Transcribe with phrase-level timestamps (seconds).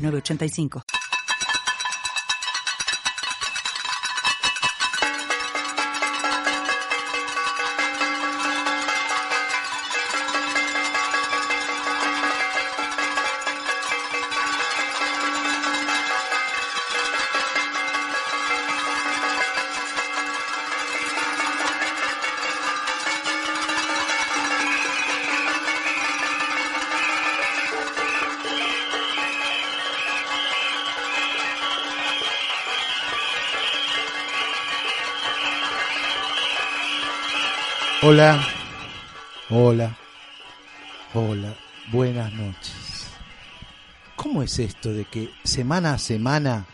[0.00, 1.09] 985.
[38.12, 38.44] Hola,
[39.50, 39.96] hola,
[41.14, 41.54] hola,
[41.92, 43.06] buenas noches.
[44.16, 46.66] ¿Cómo es esto de que semana a semana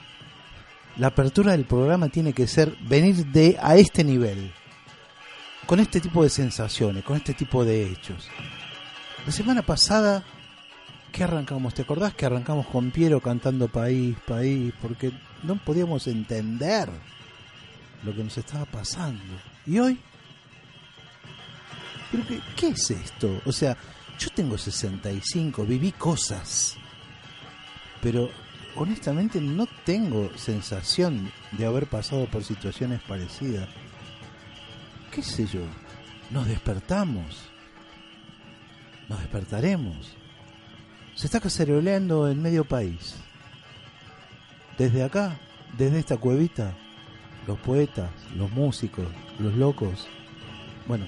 [0.96, 4.50] la apertura del programa tiene que ser venir de a este nivel?
[5.66, 8.30] Con este tipo de sensaciones, con este tipo de hechos.
[9.26, 10.24] La semana pasada,
[11.12, 11.74] ¿qué arrancamos?
[11.74, 14.72] ¿Te acordás que arrancamos con Piero cantando país, país?
[14.80, 16.88] Porque no podíamos entender
[18.04, 19.22] lo que nos estaba pasando.
[19.66, 20.00] Y hoy
[22.24, 23.40] pero qué, es esto?
[23.44, 23.76] O sea,
[24.18, 26.76] yo tengo 65, viví cosas,
[28.00, 28.30] pero
[28.76, 33.68] honestamente no tengo sensación de haber pasado por situaciones parecidas.
[35.10, 35.62] ¿Qué sé yo?
[36.30, 37.50] Nos despertamos.
[39.08, 40.14] Nos despertaremos.
[41.14, 43.16] Se está caceroleando en medio país.
[44.76, 45.38] Desde acá,
[45.78, 46.76] desde esta cuevita,
[47.46, 49.06] los poetas, los músicos,
[49.38, 50.06] los locos,
[50.86, 51.06] bueno,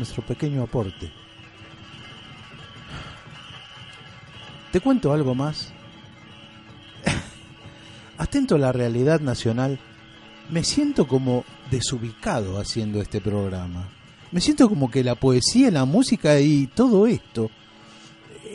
[0.00, 1.12] nuestro pequeño aporte.
[4.72, 5.72] Te cuento algo más.
[8.18, 9.78] Atento a la realidad nacional,
[10.50, 13.88] me siento como desubicado haciendo este programa.
[14.32, 17.50] Me siento como que la poesía, la música y todo esto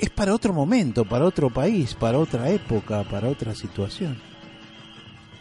[0.01, 4.17] es para otro momento, para otro país, para otra época, para otra situación.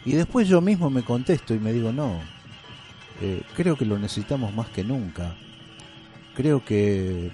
[0.05, 2.19] Y después yo mismo me contesto y me digo, no,
[3.21, 5.35] eh, creo que lo necesitamos más que nunca
[6.35, 7.31] creo que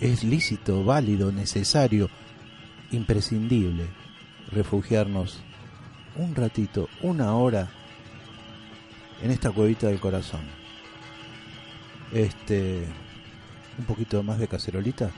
[0.00, 2.10] es lícito, válido, necesario,
[2.90, 3.86] imprescindible
[4.50, 5.40] refugiarnos
[6.16, 7.68] un ratito, una hora
[9.22, 10.40] en esta cuevita del corazón.
[12.12, 12.84] Este,
[13.78, 15.10] un poquito más de cacerolita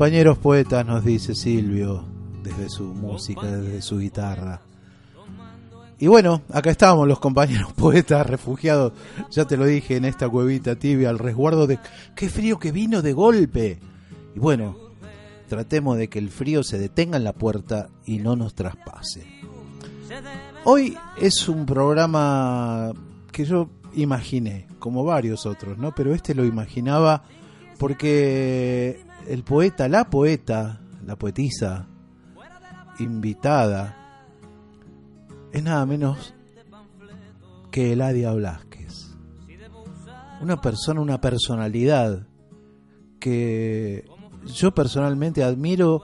[0.00, 2.02] Compañeros poetas, nos dice Silvio,
[2.42, 4.62] desde su música, desde su guitarra.
[5.98, 8.94] Y bueno, acá estamos los compañeros poetas refugiados,
[9.30, 11.78] ya te lo dije, en esta cuevita tibia, al resguardo de...
[12.14, 13.78] ¡Qué frío que vino de golpe!
[14.34, 14.74] Y bueno,
[15.50, 19.26] tratemos de que el frío se detenga en la puerta y no nos traspase.
[20.64, 22.92] Hoy es un programa
[23.30, 25.94] que yo imaginé, como varios otros, ¿no?
[25.94, 27.24] Pero este lo imaginaba
[27.78, 31.86] porque el poeta, la poeta, la poetisa
[32.98, 33.96] invitada
[35.52, 36.34] es nada menos
[37.70, 39.16] que Eladia Blasquez.
[40.40, 42.26] Una persona, una personalidad
[43.18, 44.08] que
[44.46, 46.02] yo personalmente admiro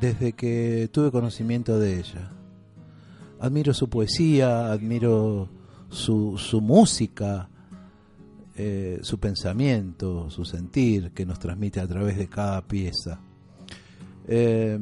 [0.00, 2.30] desde que tuve conocimiento de ella.
[3.40, 5.48] Admiro su poesía, admiro
[5.90, 7.50] su, su música,
[8.56, 13.20] eh, su pensamiento, su sentir que nos transmite a través de cada pieza.
[14.28, 14.78] Eh,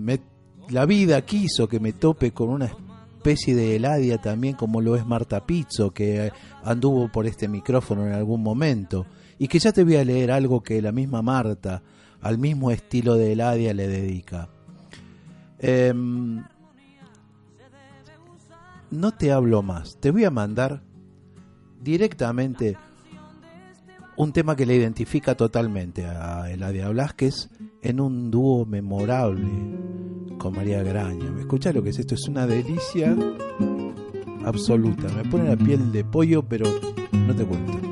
[0.69, 5.06] la vida quiso que me tope con una especie de Eladia también como lo es
[5.06, 6.32] Marta Pizzo, que
[6.64, 9.06] anduvo por este micrófono en algún momento,
[9.38, 11.82] y que ya te voy a leer algo que la misma Marta,
[12.20, 14.48] al mismo estilo de Eladia, le dedica.
[15.58, 16.44] Em,
[18.90, 20.82] no te hablo más, te voy a mandar
[21.80, 22.76] directamente
[24.22, 27.50] un tema que le identifica totalmente a Eladia Blasquez
[27.82, 29.50] en un dúo memorable
[30.38, 31.30] con María Graña.
[31.30, 32.14] ¿Me escucha lo que es esto?
[32.14, 33.16] Es una delicia
[34.44, 35.08] absoluta.
[35.08, 36.66] Me pone la piel de pollo, pero
[37.12, 37.92] no te cuento.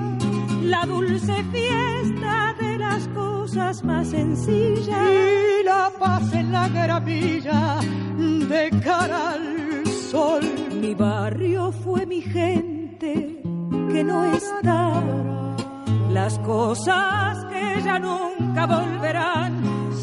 [0.71, 7.79] la dulce fiesta de las cosas más sencillas y la paz en la gramilla
[8.17, 10.41] de cara al sol.
[10.81, 13.41] Mi barrio fue mi gente
[13.91, 15.03] que no está,
[16.09, 19.51] las cosas que ya nunca volverán.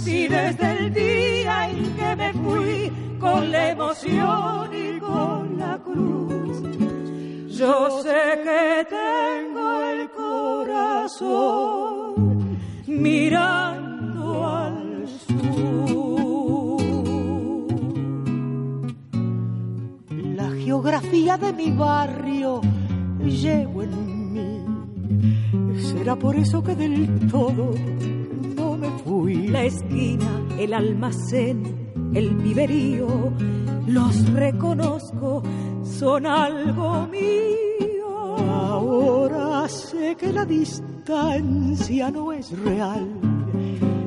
[0.03, 6.88] Si desde el día en que me fui con la emoción y con la cruz
[7.59, 11.35] yo sé que tengo el corazón
[12.87, 16.79] mirando al sur.
[20.37, 22.61] La geografía de mi barrio
[23.25, 24.63] llevo en mí.
[25.81, 27.75] Será por eso que del todo
[28.57, 29.49] no me fui.
[29.49, 33.33] La esquina, el almacén, el viverío,
[33.87, 35.43] los reconozco
[35.83, 38.37] son algo mío.
[38.51, 43.07] Ahora sé que la distancia no es real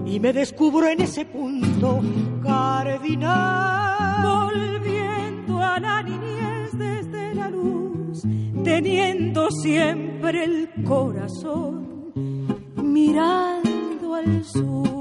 [0.06, 2.02] y me descubro en ese punto
[2.44, 4.24] cardinal.
[4.24, 8.24] Volviendo a la niñez desde la luz,
[8.64, 12.12] teniendo siempre el corazón
[12.76, 15.01] mirando al sur.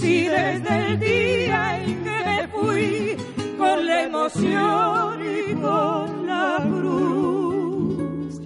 [0.00, 3.16] Si desde el día en que me fui
[3.58, 8.40] con la emoción y con la cruz.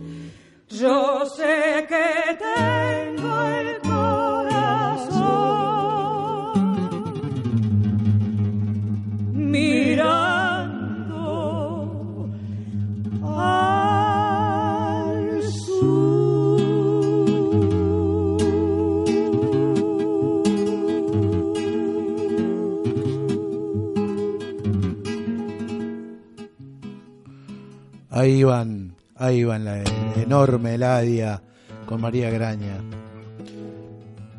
[0.68, 3.73] Yo sé que tengo el
[28.24, 29.82] Ahí van, ahí van la
[30.16, 31.42] enorme Eladia
[31.84, 32.80] con María Graña.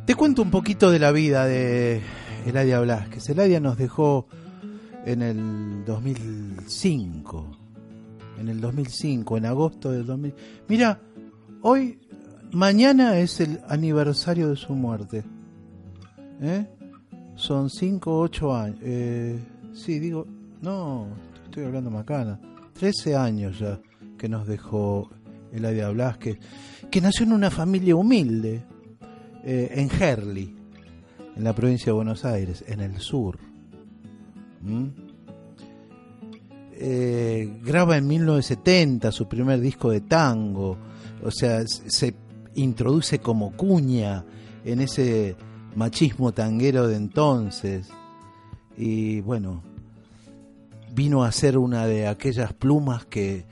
[0.07, 2.01] Te cuento un poquito de la vida de
[2.47, 3.29] Eladia Blasquez.
[3.29, 4.25] Eladia nos dejó
[5.05, 7.57] en el 2005.
[8.39, 10.33] En el 2005, en agosto del 2000.
[10.67, 10.99] Mira,
[11.61, 11.99] hoy,
[12.53, 15.23] mañana es el aniversario de su muerte.
[16.41, 16.65] ¿Eh?
[17.35, 18.79] Son 5 8 años.
[18.81, 19.39] Eh,
[19.75, 20.25] sí, digo,
[20.63, 21.05] no,
[21.45, 22.39] estoy hablando macana.
[22.75, 23.79] 13 años ya
[24.17, 25.09] que nos dejó
[25.51, 26.37] Eladia Blasquez,
[26.91, 28.65] que nació en una familia humilde,
[29.43, 30.55] eh, en Herli,
[31.35, 33.39] en la provincia de Buenos Aires, en el sur.
[34.61, 34.87] ¿Mm?
[36.73, 40.77] Eh, graba en 1970 su primer disco de tango,
[41.23, 42.13] o sea, se
[42.55, 44.25] introduce como cuña
[44.65, 45.37] en ese
[45.75, 47.87] machismo tanguero de entonces.
[48.77, 49.63] Y bueno,
[50.95, 53.45] vino a ser una de aquellas plumas que,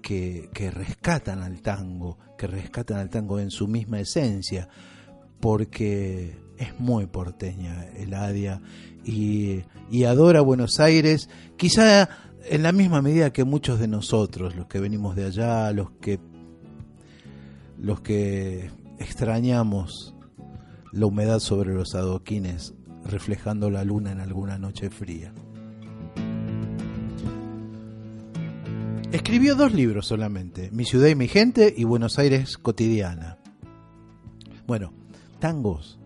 [0.00, 4.68] que, que rescatan al tango, que rescatan al tango en su misma esencia,
[5.38, 8.62] porque es muy porteña Eladia
[9.04, 12.08] y, y adora Buenos Aires, quizá
[12.48, 16.18] en la misma medida que muchos de nosotros, los que venimos de allá, los que
[17.78, 20.14] los que extrañamos
[20.92, 22.74] la humedad sobre los adoquines
[23.04, 25.34] reflejando la luna en alguna noche fría.
[29.12, 33.36] Escribió dos libros solamente, Mi ciudad y mi gente y Buenos Aires cotidiana.
[34.66, 34.94] Bueno,
[35.38, 35.98] tangos,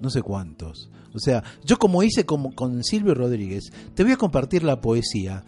[0.00, 0.90] no sé cuántos.
[1.12, 5.44] O sea, yo como hice con Silvio Rodríguez, te voy a compartir la poesía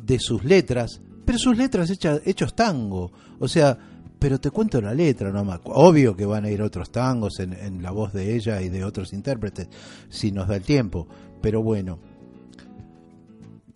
[0.00, 3.10] de sus letras, pero sus letras hechas, hechos tango.
[3.40, 3.76] O sea,
[4.20, 5.58] pero te cuento la letra nomás.
[5.64, 8.84] Obvio que van a ir otros tangos en, en, la voz de ella y de
[8.84, 9.68] otros intérpretes,
[10.08, 11.08] si nos da el tiempo.
[11.42, 11.98] Pero bueno,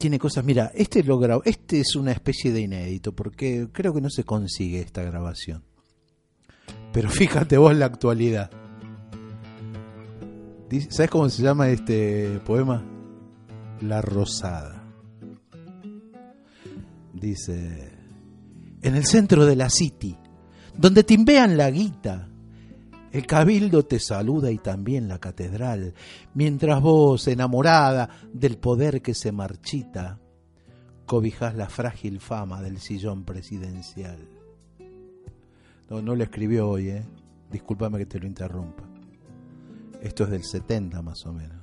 [0.03, 0.45] tiene cosas.
[0.45, 4.25] Mira, este lo grabo, este es una especie de inédito, porque creo que no se
[4.25, 5.63] consigue esta grabación.
[6.93, 8.51] Pero fíjate vos la actualidad.
[10.89, 12.85] ¿Sabes cómo se llama este poema?
[13.81, 14.83] La Rosada.
[17.13, 17.93] Dice,
[18.83, 20.19] en el centro de la City,
[20.77, 22.29] donde timbean la guita,
[23.13, 25.93] el cabildo te saluda y también la catedral,
[26.33, 30.19] mientras vos, enamorada del poder que se marchita,
[31.05, 34.19] cobijas la frágil fama del sillón presidencial.
[35.91, 37.05] No, no lo escribió hoy, ¿eh?
[37.51, 38.85] Discúlpame que te lo interrumpa.
[40.01, 41.63] Esto es del 70 más o menos.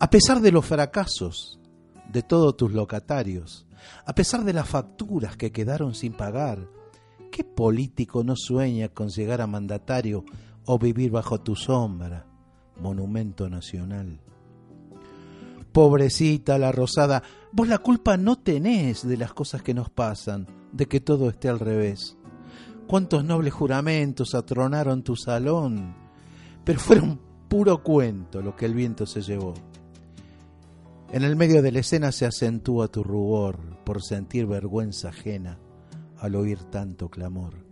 [0.00, 1.60] A pesar de los fracasos
[2.12, 3.64] de todos tus locatarios,
[4.04, 6.68] a pesar de las facturas que quedaron sin pagar,
[7.32, 10.24] ¿qué político no sueña con llegar a mandatario
[10.66, 12.26] o vivir bajo tu sombra,
[12.80, 14.20] monumento nacional?
[15.72, 20.86] Pobrecita la rosada, vos la culpa no tenés de las cosas que nos pasan, de
[20.86, 22.16] que todo esté al revés.
[22.86, 26.02] ¿Cuántos nobles juramentos atronaron tu salón?
[26.64, 29.54] pero fueron puro cuento lo que el viento se llevó.
[31.10, 35.58] En el medio de la escena se acentúa tu rubor por sentir vergüenza ajena
[36.22, 37.66] al oír tanto clamor.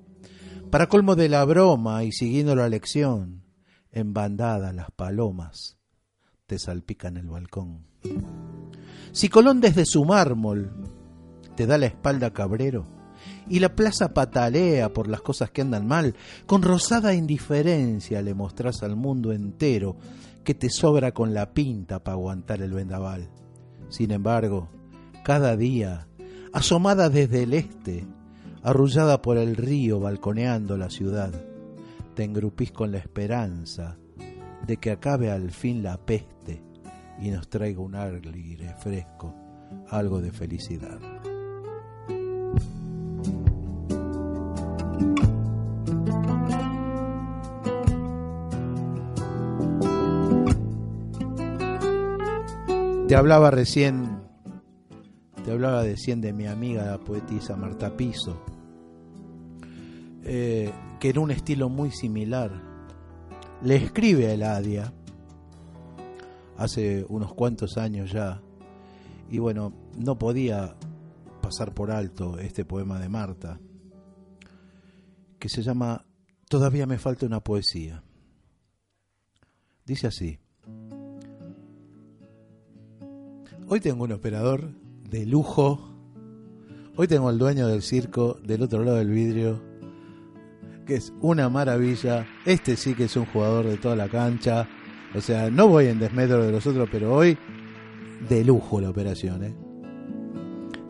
[0.70, 3.44] Para colmo de la broma y siguiendo la lección,
[3.92, 5.78] en bandada las palomas
[6.46, 7.86] te salpican el balcón.
[9.12, 10.72] Si Colón desde su mármol
[11.54, 12.86] te da la espalda cabrero,
[13.48, 16.16] y la plaza patalea por las cosas que andan mal,
[16.46, 19.96] con rosada indiferencia le mostrás al mundo entero
[20.42, 23.28] que te sobra con la pinta para aguantar el vendaval.
[23.90, 24.70] Sin embargo,
[25.24, 26.08] cada día,
[26.52, 28.06] asomada desde el este,
[28.62, 31.32] arrullada por el río balconeando la ciudad,
[32.14, 33.96] te engrupís con la esperanza
[34.66, 36.62] de que acabe al fin la peste
[37.20, 39.34] y nos traiga un aire fresco,
[39.88, 40.98] algo de felicidad.
[53.10, 54.09] Te hablaba recién,
[55.44, 58.40] te hablaba recién de mi amiga la poetisa Marta Piso,
[60.24, 62.50] eh, que en un estilo muy similar
[63.62, 64.92] le escribe a Eladia
[66.56, 68.42] hace unos cuantos años ya,
[69.30, 70.76] y bueno, no podía
[71.40, 73.58] pasar por alto este poema de Marta,
[75.38, 76.04] que se llama
[76.48, 78.02] Todavía me falta una poesía.
[79.86, 80.38] Dice así.
[83.68, 84.79] Hoy tengo un operador
[85.10, 85.80] de lujo.
[86.96, 89.60] Hoy tengo al dueño del circo del otro lado del vidrio,
[90.86, 92.26] que es una maravilla.
[92.46, 94.68] Este sí que es un jugador de toda la cancha.
[95.14, 97.36] O sea, no voy en desmedro de los otros, pero hoy
[98.28, 99.42] de lujo la operación.
[99.42, 99.54] ¿eh?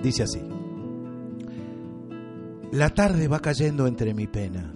[0.02, 0.40] Dice así.
[2.72, 4.74] La tarde va cayendo entre mi pena.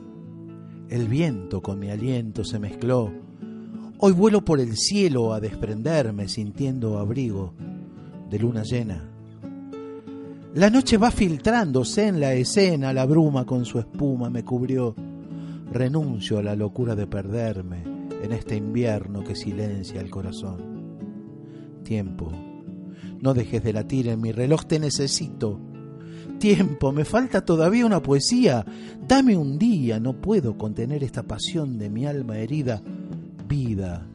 [0.89, 3.13] El viento con mi aliento se mezcló.
[3.99, 7.55] Hoy vuelo por el cielo a desprenderme sintiendo abrigo
[8.31, 9.14] de luna llena.
[10.55, 14.95] La noche va filtrándose en la escena, la bruma con su espuma me cubrió.
[15.73, 17.83] Renuncio a la locura de perderme
[18.23, 20.63] en este invierno que silencia el corazón.
[21.83, 22.31] Tiempo,
[23.21, 25.59] no dejes de latir en mi reloj, te necesito.
[26.39, 28.65] Tiempo, me falta todavía una poesía.
[29.09, 32.81] Dame un día, no puedo contener esta pasión de mi alma herida.
[33.49, 34.07] Vida,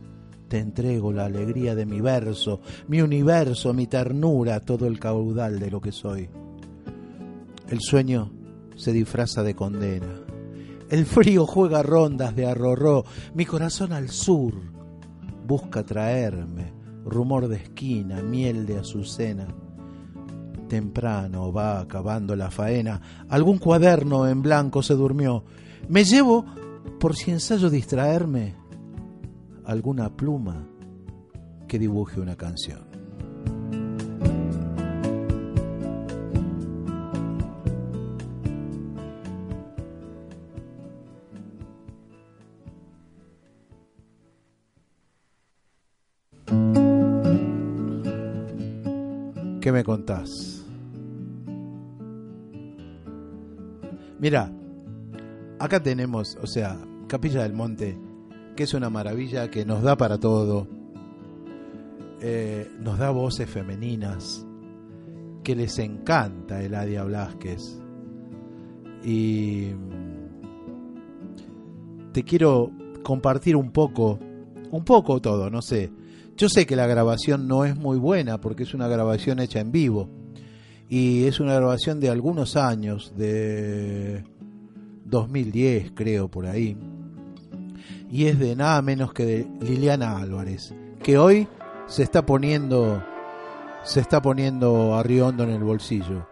[0.49, 5.71] te entrego la alegría de mi verso, mi universo, mi ternura, todo el caudal de
[5.71, 6.27] lo que soy.
[7.69, 8.31] El sueño
[8.75, 10.21] se disfraza de condena.
[10.89, 13.05] El frío juega rondas de arrorró.
[13.35, 14.55] Mi corazón al sur
[15.45, 16.73] busca traerme
[17.05, 19.47] rumor de esquina, miel de azucena.
[20.67, 25.43] Temprano va acabando la faena, algún cuaderno en blanco se durmió.
[25.87, 26.45] Me llevo,
[26.99, 28.55] por si ensayo distraerme,
[29.69, 30.67] alguna pluma
[31.67, 32.79] que dibuje una canción.
[49.61, 50.65] ¿Qué me contás?
[54.17, 54.51] Mira,
[55.59, 56.75] acá tenemos, o sea,
[57.07, 58.08] Capilla del Monte,
[58.59, 60.67] que es una maravilla que nos da para todo,
[62.19, 64.45] eh, nos da voces femeninas,
[65.45, 67.81] que les encanta Eladia Blasquez.
[69.01, 69.69] Y
[72.11, 72.69] te quiero
[73.01, 74.19] compartir un poco,
[74.71, 75.89] un poco todo, no sé,
[76.35, 79.71] yo sé que la grabación no es muy buena porque es una grabación hecha en
[79.71, 80.09] vivo.
[80.89, 84.25] Y es una grabación de algunos años, de
[85.05, 86.75] 2010 creo por ahí,
[88.09, 90.73] y es de nada menos que de Liliana Álvarez,
[91.03, 91.47] que hoy
[91.87, 93.03] se está poniendo
[93.83, 96.27] se está poniendo a Riondo en el bolsillo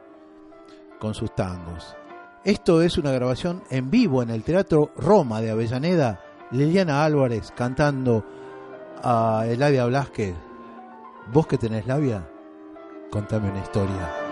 [1.00, 1.96] con sus tangos.
[2.44, 8.26] Esto es una grabación en vivo en el Teatro Roma de Avellaneda, Liliana Álvarez cantando
[9.04, 10.36] a Eladia Blasquez,
[11.32, 12.28] vos que tenés labia,
[13.12, 14.27] contame una historia.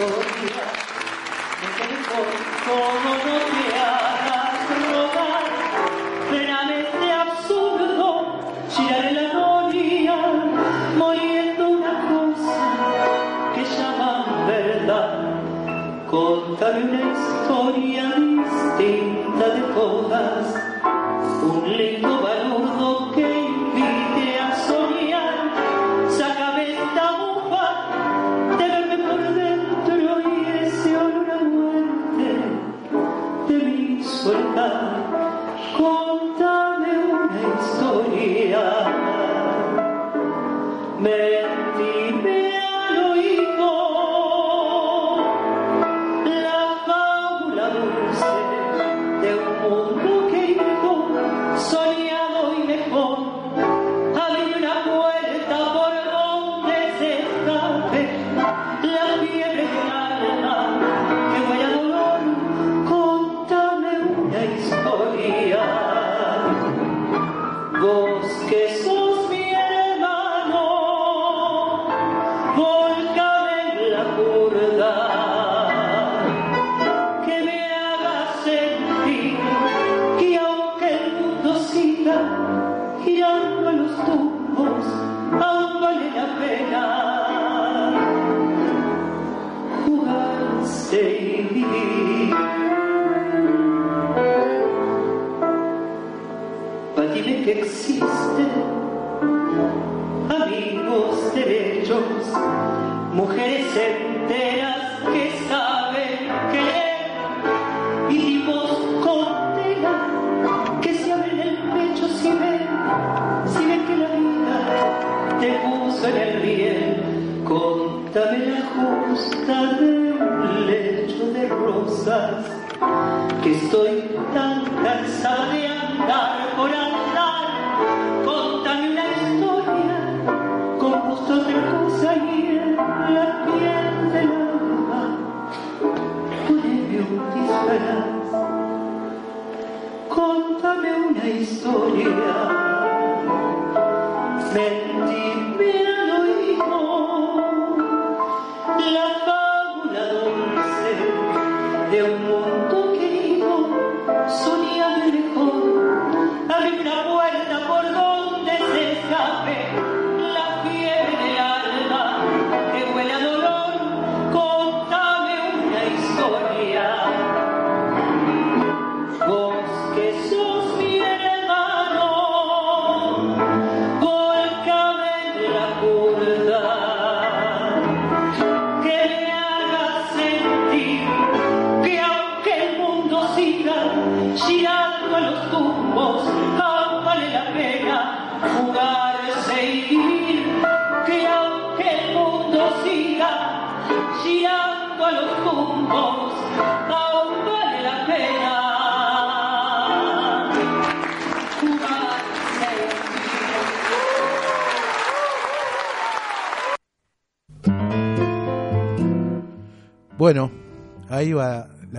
[0.00, 0.64] Una historia.
[1.60, 1.68] Me
[2.64, 4.58] como no te hagas
[4.92, 5.44] rogar
[6.30, 8.06] plenamente absurdo
[8.70, 10.16] girar la gloria
[10.96, 12.60] muriendo una cosa
[13.54, 15.08] que llaman verdad.
[16.10, 20.46] Contar una historia distinta de todas.
[21.42, 22.49] Un lindo balurdo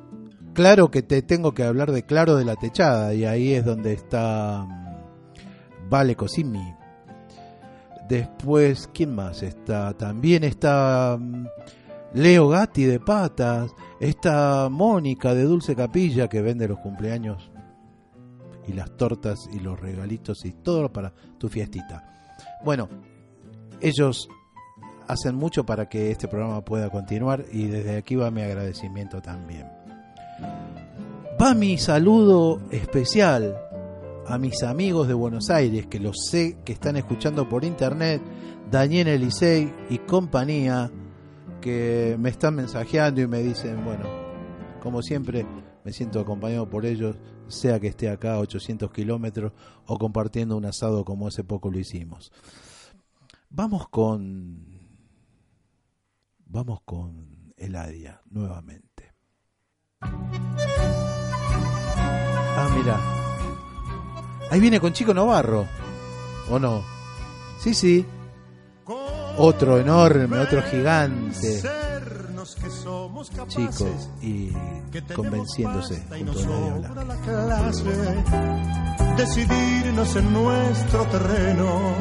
[0.54, 3.94] claro que te tengo que hablar de Claro de la Techada, y ahí es donde
[3.94, 6.74] está mm, Vale Cosimi.
[8.08, 9.94] Después, ¿quién más está?
[9.94, 11.46] También está mm,
[12.14, 17.50] Leo Gatti de Patas, está Mónica de Dulce Capilla que vende los cumpleaños
[18.68, 22.08] y las tortas y los regalitos y todo para tu fiestita.
[22.64, 22.90] Bueno,
[23.82, 24.30] ellos
[25.08, 29.68] hacen mucho para que este programa pueda continuar y desde aquí va mi agradecimiento también.
[31.42, 33.58] Va mi saludo especial
[34.28, 38.22] a mis amigos de Buenos Aires que los sé que están escuchando por internet,
[38.70, 40.90] Daniel Elisei y compañía,
[41.60, 44.06] que me están mensajeando y me dicen, bueno,
[44.82, 45.46] como siempre,
[45.84, 47.18] me siento acompañado por ellos
[47.48, 49.52] sea que esté acá a 800 kilómetros
[49.86, 52.32] o compartiendo un asado como hace poco lo hicimos.
[53.52, 54.80] Vamos con.
[56.46, 59.14] Vamos con Eladia nuevamente.
[62.54, 63.00] Ah, mira.
[64.50, 65.68] Ahí viene con Chico Navarro.
[66.50, 66.82] ¿O no?
[67.60, 68.06] Sí, sí.
[69.38, 71.62] Otro enorme, otro gigante
[73.36, 74.52] capaces, y
[75.14, 78.24] convenciéndose junto a la clase,
[79.18, 81.96] decidirnos en nuestro terreno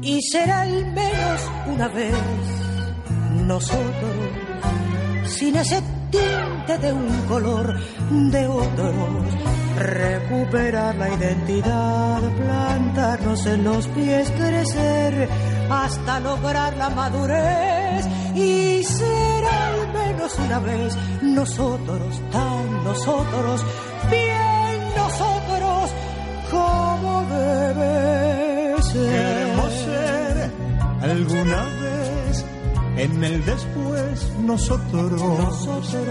[0.02, 2.14] Y será al menos una vez
[3.46, 4.16] nosotros,
[5.26, 7.78] sin ese tinte de un color
[8.10, 8.94] de otros,
[9.78, 15.28] recuperar la identidad, plantarnos en los pies, crecer
[15.70, 20.01] hasta lograr la madurez y será al menos
[20.38, 23.64] una vez nosotros, tan nosotros,
[24.08, 25.90] bien nosotros,
[26.50, 29.10] como debe ser.
[29.10, 30.50] Queremos ser
[31.02, 32.44] alguna vez
[32.98, 35.12] en el después nosotros.
[35.12, 36.04] Nosotros.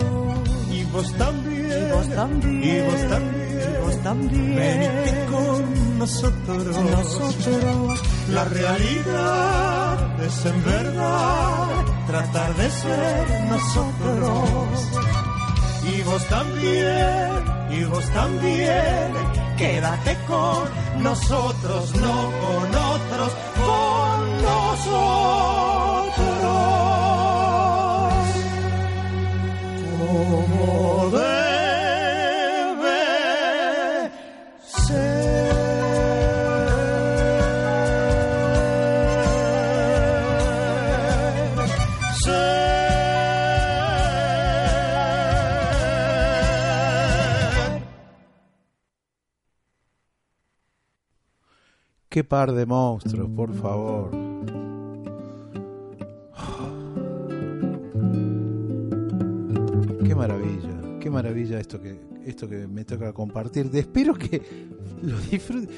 [0.71, 1.71] Y vos también.
[1.71, 2.63] Y vos también.
[2.63, 3.60] Y vos también.
[3.62, 4.56] Y vos también.
[4.56, 6.78] Venite con nosotros.
[6.91, 8.02] Nosotros.
[8.30, 14.88] La realidad es en verdad tratar de ser nosotros.
[15.84, 19.14] Y vos también, y vos también,
[19.58, 25.62] quédate con nosotros, no con otros, con nosotros.
[30.00, 31.41] Como debe
[52.12, 54.12] Qué par de monstruos, por favor.
[60.04, 63.69] Qué maravilla, qué maravilla esto que esto que me toca compartir.
[63.74, 64.41] Espero que
[65.04, 65.69] lo, disfrutes,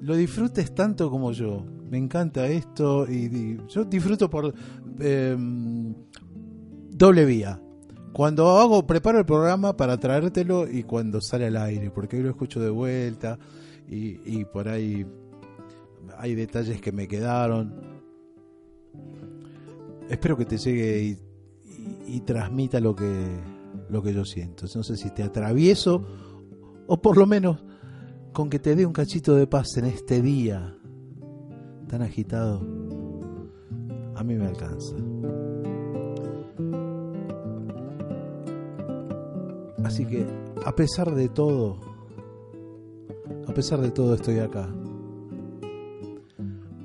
[0.00, 1.66] lo disfrutes tanto como yo.
[1.90, 4.54] Me encanta esto y, y yo disfruto por
[5.00, 5.36] eh,
[6.88, 7.60] doble vía.
[8.12, 12.30] Cuando hago, preparo el programa para traértelo y cuando sale al aire, porque hoy lo
[12.30, 13.40] escucho de vuelta
[13.88, 15.04] y, y por ahí
[16.18, 17.72] hay detalles que me quedaron.
[20.08, 21.18] Espero que te llegue
[22.06, 23.26] y, transmita lo que,
[23.88, 24.66] lo que yo siento.
[24.74, 26.04] No sé si te atravieso
[26.86, 27.58] o por lo menos
[28.32, 30.76] con que te dé un cachito de paz en este día
[31.88, 32.60] tan agitado.
[34.16, 34.96] A mí me alcanza.
[39.84, 40.26] Así que,
[40.64, 41.78] a pesar de todo,
[43.48, 44.68] a pesar de todo estoy acá.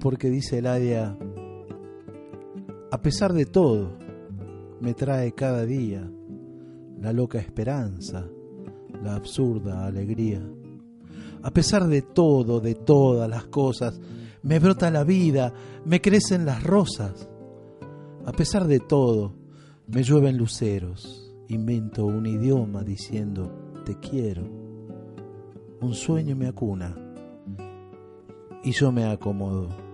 [0.06, 1.18] Porque dice Eladia,
[2.92, 3.98] a pesar de todo,
[4.80, 6.08] me trae cada día
[7.02, 8.30] la loca esperanza,
[9.02, 10.48] la absurda alegría.
[11.42, 14.00] A pesar de todo, de todas las cosas,
[14.44, 15.52] me brota la vida,
[15.86, 17.28] me crecen las rosas.
[18.28, 19.34] A pesar de todo,
[19.88, 24.44] me llueven luceros, invento un idioma diciendo te quiero.
[25.82, 26.96] Un sueño me acuna
[28.64, 29.85] y yo me acomodo,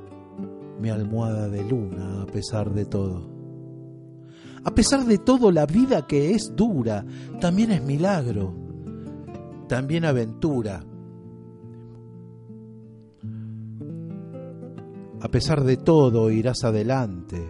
[0.81, 3.29] mi almohada de luna a pesar de todo.
[4.63, 7.05] A pesar de todo, la vida que es dura
[7.39, 8.53] también es milagro,
[9.67, 10.83] también aventura.
[15.21, 17.41] A pesar de todo, irás adelante,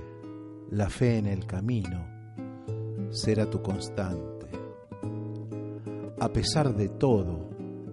[0.70, 2.06] la fe en el camino
[3.10, 4.48] será tu constante.
[6.20, 7.50] A pesar de todo,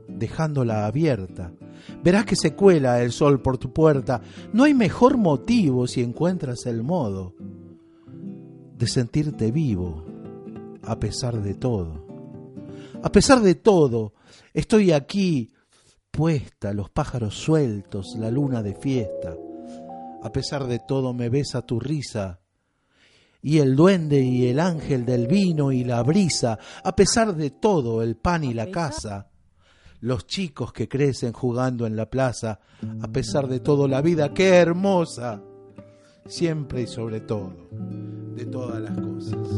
[0.06, 1.52] dejándola abierta,
[2.02, 4.20] verás que se cuela el sol por tu puerta.
[4.52, 7.34] No hay mejor motivo si encuentras el modo
[8.76, 10.04] de sentirte vivo
[10.82, 12.06] a pesar de todo.
[13.02, 14.14] A pesar de todo,
[14.54, 15.52] estoy aquí
[16.10, 19.36] puesta, los pájaros sueltos, la luna de fiesta.
[20.22, 22.40] A pesar de todo me besa tu risa
[23.40, 28.02] y el duende y el ángel del vino y la brisa, a pesar de todo
[28.02, 29.30] el pan y la casa,
[30.00, 32.60] los chicos que crecen jugando en la plaza,
[33.00, 35.42] a pesar de todo la vida, qué hermosa,
[36.26, 37.52] siempre y sobre todo,
[38.34, 39.48] de todas las cosas.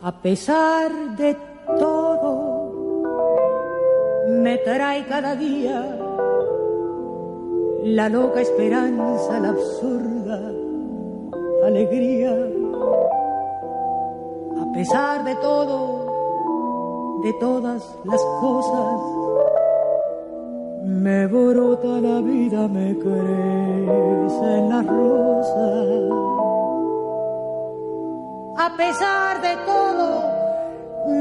[0.00, 1.36] A pesar de
[1.78, 3.02] todo,
[4.28, 5.98] me trae cada día
[7.82, 10.15] la loca esperanza, la absurda
[11.66, 12.32] alegría.
[14.60, 19.00] A pesar de todo, de todas las cosas,
[20.82, 25.86] me brota la vida, me crecen las rosas.
[28.58, 30.22] A pesar de todo,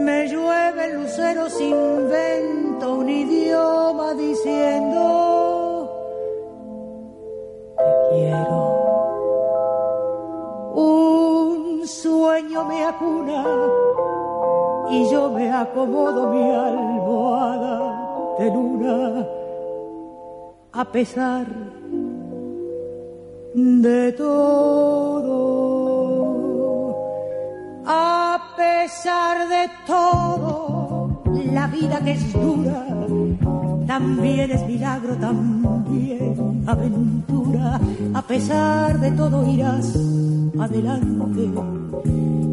[0.03, 5.36] me llueve el lucero, invento un idioma diciendo
[7.77, 8.74] te quiero.
[12.55, 13.43] Sueño me acuna
[14.89, 17.93] y yo me acomodo mi almohada
[18.39, 19.25] de luna
[20.71, 21.45] a pesar
[23.53, 25.65] de todo.
[27.87, 31.21] A pesar de todo,
[31.53, 32.83] la vida que es dura
[33.85, 35.54] también es milagro, también
[36.65, 37.80] aventura.
[38.13, 39.95] A pesar de todo irás
[40.60, 41.51] adelante.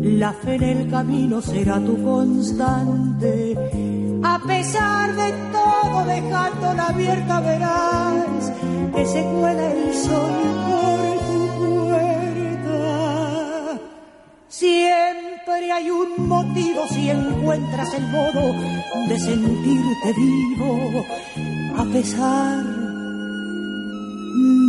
[0.03, 3.57] La fe en el camino será tu constante.
[4.23, 8.53] A pesar de todo, dejando la abierta verás
[8.95, 10.33] que se cuela el sol
[10.69, 11.39] por tu
[11.89, 12.81] puerta.
[14.49, 18.55] Siempre hay un motivo si encuentras el modo
[19.09, 21.05] de sentirte vivo,
[21.79, 22.82] a pesar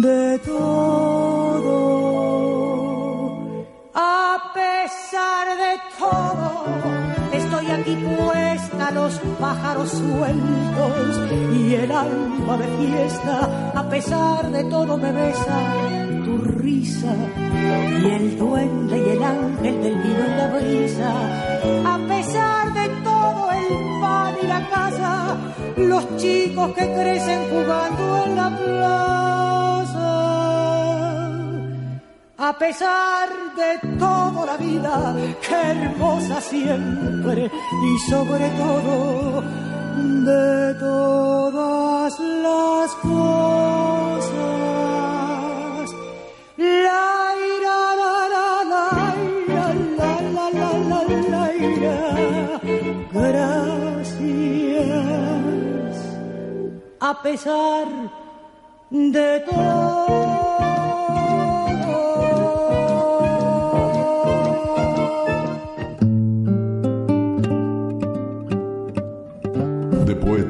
[0.03, 1.79] de todo.
[3.95, 6.49] A pesar de todo,
[7.31, 13.71] estoy aquí puesta, los pájaros sueltos y el alma de fiesta.
[13.75, 15.57] A pesar de todo me besa
[16.25, 17.15] tu risa
[18.01, 21.11] y el duende y el ángel del vino en la brisa.
[21.85, 23.67] A pesar de todo el
[24.01, 25.37] pan y la casa,
[25.77, 29.52] los chicos que crecen jugando en la plaza.
[32.45, 35.15] A pesar de todo la vida,
[35.47, 39.41] qué hermosa siempre y sobre todo
[40.25, 44.33] de todas las cosas.
[46.57, 50.11] La ira, la ira, la
[50.51, 50.71] ira,
[51.31, 51.97] la ira,
[53.13, 54.17] gracias
[56.99, 57.87] a pesar
[58.89, 60.42] de todo.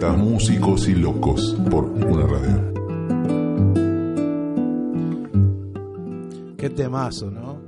[0.01, 2.73] Músicos y locos por una radio.
[6.57, 7.61] Qué temazo, ¿no?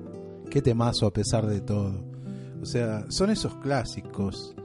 [0.50, 2.04] Qué temazo a pesar de todo.
[2.62, 4.56] O sea, son esos clásicos.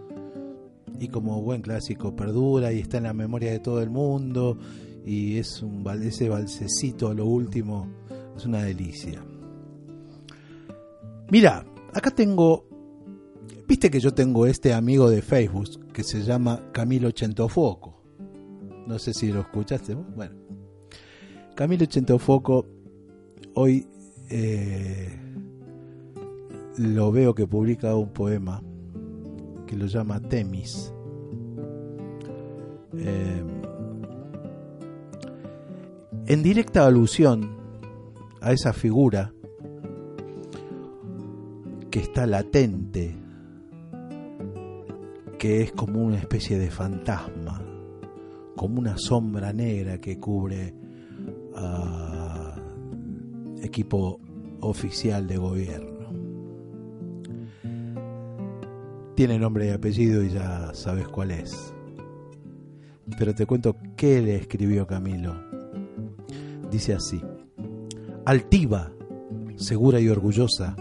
[0.98, 4.58] Y como buen clásico perdura y está en la memoria de todo el mundo.
[5.04, 7.88] Y es un ese balsecito a lo último.
[8.36, 9.22] Es una delicia.
[11.30, 12.66] Mira, acá tengo.
[13.68, 18.02] Viste que yo tengo este amigo de Facebook se llama Camilo Chentofoco.
[18.86, 19.94] No sé si lo escuchaste.
[19.94, 20.34] Bueno,
[21.54, 22.66] Camilo Chentofoco
[23.54, 23.86] hoy
[24.28, 25.16] eh,
[26.78, 28.62] lo veo que publica un poema
[29.66, 30.92] que lo llama Temis.
[32.96, 33.44] Eh,
[36.26, 37.56] en directa alusión
[38.40, 39.32] a esa figura
[41.90, 43.16] que está latente,
[45.40, 47.64] que es como una especie de fantasma,
[48.54, 50.74] como una sombra negra que cubre
[51.56, 52.56] a
[53.62, 54.20] equipo
[54.60, 56.10] oficial de gobierno.
[59.14, 61.72] Tiene nombre y apellido y ya sabes cuál es.
[63.18, 65.34] Pero te cuento qué le escribió Camilo.
[66.70, 67.18] Dice así,
[68.26, 68.92] altiva,
[69.56, 70.76] segura y orgullosa,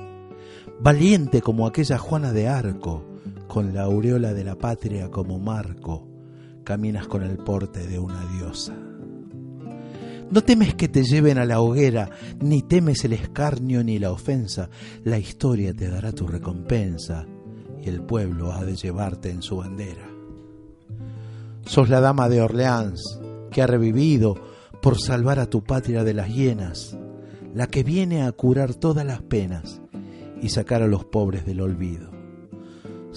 [0.81, 3.08] valiente como aquella Juana de Arco,
[3.49, 6.07] con la aureola de la patria como marco,
[6.63, 8.75] caminas con el porte de una diosa.
[10.29, 14.69] No temes que te lleven a la hoguera, ni temes el escarnio ni la ofensa.
[15.03, 17.25] La historia te dará tu recompensa
[17.81, 20.07] y el pueblo ha de llevarte en su bandera.
[21.65, 24.35] Sos la dama de Orleans que ha revivido
[24.79, 26.95] por salvar a tu patria de las hienas,
[27.55, 29.81] la que viene a curar todas las penas
[30.39, 32.18] y sacar a los pobres del olvido.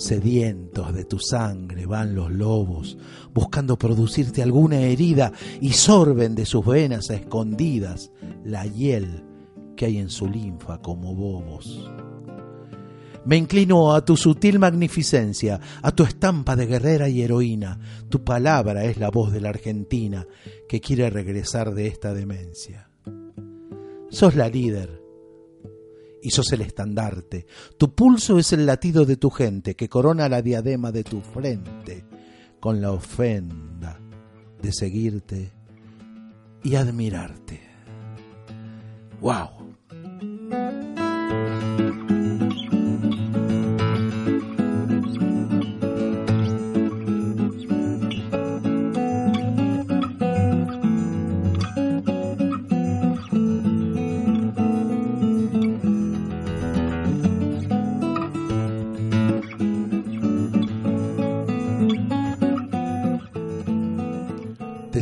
[0.03, 2.99] Sedientos de tu sangre van los lobos,
[3.33, 8.11] buscando producirte alguna herida y sorben de sus venas escondidas
[8.45, 9.23] la hiel
[9.77, 11.89] que hay en su linfa como bobos.
[13.27, 17.79] Me inclino a tu sutil magnificencia, a tu estampa de guerrera y heroína.
[18.09, 20.27] Tu palabra es la voz de la Argentina
[20.69, 22.91] que quiere regresar de esta demencia.
[24.11, 25.02] Sos la líder
[26.23, 27.47] y sos el estandarte.
[27.77, 32.05] Tu pulso es el latido de tu gente que corona la diadema de tu frente
[32.61, 33.99] con la ofenda
[34.63, 35.53] de seguirte
[36.63, 37.61] y admirarte.
[39.21, 39.73] ¡Wow!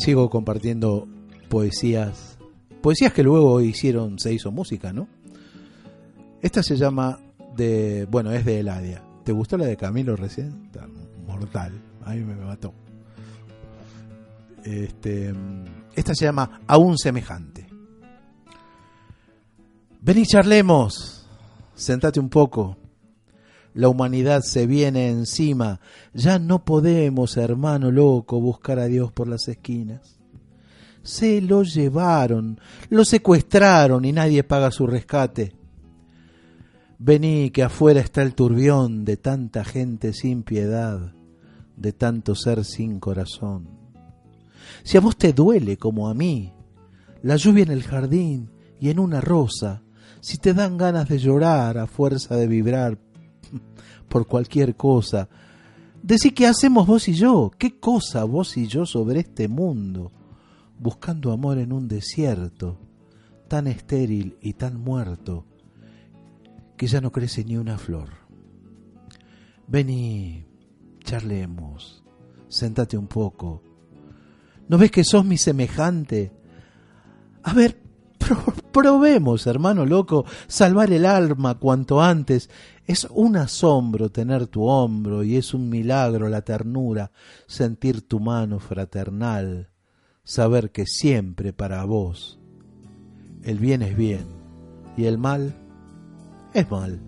[0.01, 1.07] Sigo compartiendo
[1.51, 2.39] poesías,
[2.81, 5.09] poesías que luego hicieron, se hizo música, ¿no?
[6.41, 7.19] Esta se llama
[7.55, 9.03] de, bueno, es de Eladia.
[9.25, 10.71] ¿Te gustó la de Camilo recién?
[11.27, 11.73] Mortal,
[12.03, 12.73] a mí me mató.
[14.65, 15.35] Este,
[15.95, 17.67] esta se llama Aún semejante.
[20.01, 21.27] Vení, charlemos.
[21.75, 22.79] Sentate un poco.
[23.75, 25.81] La humanidad se viene encima.
[26.12, 30.18] Ya no podemos, hermano loco, buscar a Dios por las esquinas.
[31.03, 35.55] Se lo llevaron, lo secuestraron y nadie paga su rescate.
[36.99, 41.14] Vení, que afuera está el turbión de tanta gente sin piedad,
[41.77, 43.68] de tanto ser sin corazón.
[44.83, 46.53] Si a vos te duele como a mí,
[47.23, 49.83] la lluvia en el jardín y en una rosa,
[50.21, 52.99] si te dan ganas de llorar a fuerza de vibrar
[54.11, 55.29] por cualquier cosa,
[56.03, 60.11] decí qué hacemos vos y yo, qué cosa vos y yo sobre este mundo,
[60.79, 62.77] buscando amor en un desierto,
[63.47, 65.47] tan estéril y tan muerto,
[66.77, 68.09] que ya no crece ni una flor.
[69.69, 70.45] Vení,
[71.05, 72.03] charlemos,
[72.49, 73.63] sentate un poco.
[74.67, 76.33] ¿No ves que sos mi semejante?
[77.45, 77.81] A ver,
[78.73, 82.51] probemos, hermano loco, salvar el alma cuanto antes.
[82.91, 87.12] Es un asombro tener tu hombro y es un milagro la ternura,
[87.47, 89.68] sentir tu mano fraternal,
[90.24, 92.41] saber que siempre para vos
[93.45, 94.26] el bien es bien
[94.97, 95.55] y el mal
[96.53, 97.01] es mal.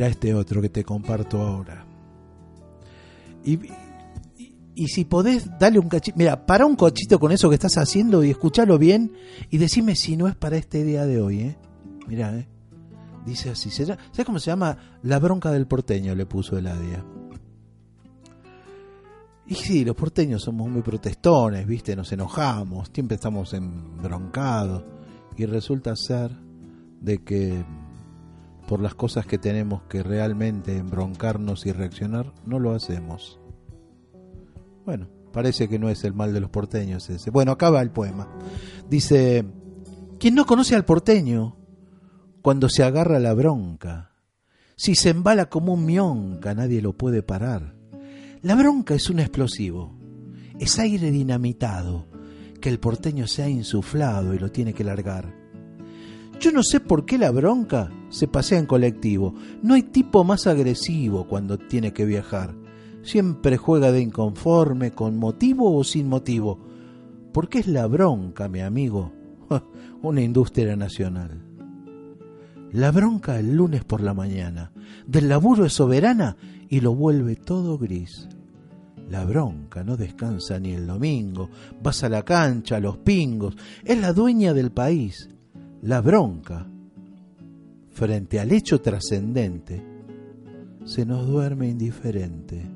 [0.00, 1.84] Mira este otro que te comparto ahora.
[3.44, 3.58] Y,
[4.74, 6.16] y si podés, dale un cachito.
[6.16, 9.12] Mira, para un cochito con eso que estás haciendo y escúchalo bien
[9.50, 11.58] y decime si no es para este día de hoy, ¿eh?
[12.08, 12.48] Mira, ¿eh?
[13.26, 13.68] Dice así.
[13.68, 14.98] ¿Sabes cómo se llama?
[15.02, 17.04] La bronca del porteño, le puso el Adia.
[19.48, 21.94] Y sí, los porteños somos muy protestones, ¿viste?
[21.94, 24.82] Nos enojamos, siempre estamos embroncados.
[25.36, 26.30] Y resulta ser
[27.02, 27.62] de que
[28.70, 33.40] por las cosas que tenemos que realmente embroncarnos y reaccionar, no lo hacemos.
[34.86, 37.32] Bueno, parece que no es el mal de los porteños ese.
[37.32, 38.28] Bueno, acaba el poema.
[38.88, 39.44] Dice,
[40.20, 41.56] quien no conoce al porteño,
[42.42, 44.12] cuando se agarra la bronca,
[44.76, 47.74] si se embala como un mionca, nadie lo puede parar.
[48.40, 49.98] La bronca es un explosivo,
[50.60, 52.06] es aire dinamitado
[52.60, 55.39] que el porteño se ha insuflado y lo tiene que largar.
[56.40, 59.34] Yo no sé por qué la bronca se pasea en colectivo.
[59.62, 62.54] No hay tipo más agresivo cuando tiene que viajar
[63.02, 66.58] siempre juega de inconforme, con motivo o sin motivo,
[67.32, 69.12] porque es la bronca, mi amigo,
[70.02, 71.42] una industria nacional.
[72.72, 74.72] La bronca el lunes por la mañana,
[75.06, 76.36] del laburo es soberana
[76.68, 78.28] y lo vuelve todo gris.
[79.08, 81.50] La bronca no descansa ni el domingo,
[81.82, 85.28] vas a la cancha, a los pingos, es la dueña del país.
[85.82, 86.66] La bronca,
[87.88, 89.82] frente al hecho trascendente,
[90.84, 92.66] se nos duerme indiferente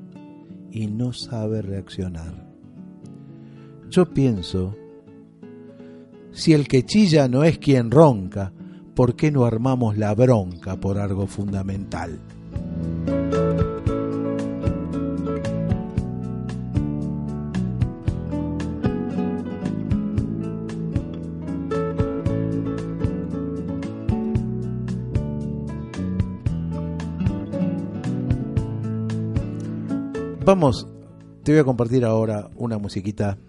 [0.71, 2.49] y no sabe reaccionar.
[3.91, 4.75] Yo pienso,
[6.31, 8.51] si el que chilla no es quien ronca,
[8.95, 12.19] ¿por qué no armamos la bronca por algo fundamental?
[30.45, 30.87] Vamos,
[31.43, 33.39] te voy a compartir ahora una musiquita.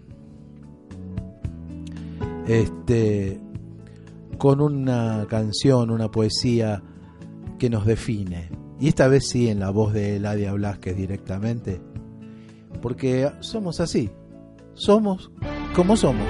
[2.47, 3.39] Este
[4.39, 6.81] con una canción, una poesía
[7.59, 8.49] que nos define.
[8.79, 11.79] Y esta vez sí en la voz de Eladia Blasquez directamente.
[12.81, 14.09] Porque somos así.
[14.73, 15.29] Somos
[15.75, 16.25] como somos.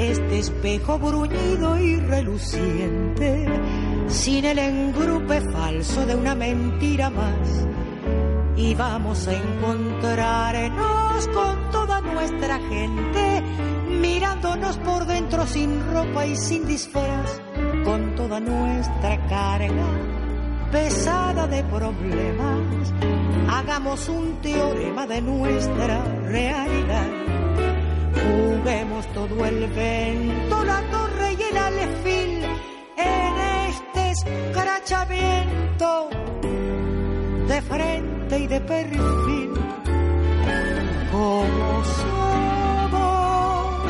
[0.00, 3.46] Este espejo bruñido y reluciente,
[4.08, 7.66] sin el engrupe falso de una mentira más.
[8.56, 13.42] Y vamos a encontrarnos con toda nuestra gente,
[14.00, 17.40] mirándonos por dentro sin ropa y sin disfraz,
[17.84, 19.86] con toda nuestra carga
[20.72, 22.92] pesada de problemas.
[23.48, 27.20] Hagamos un teorema de nuestra realidad
[28.22, 32.44] Juguemos todo el vento, la torre y el alefil
[32.96, 36.10] en este escrachamiento
[37.48, 39.50] de frente y de perfil.
[41.10, 43.82] Como somos,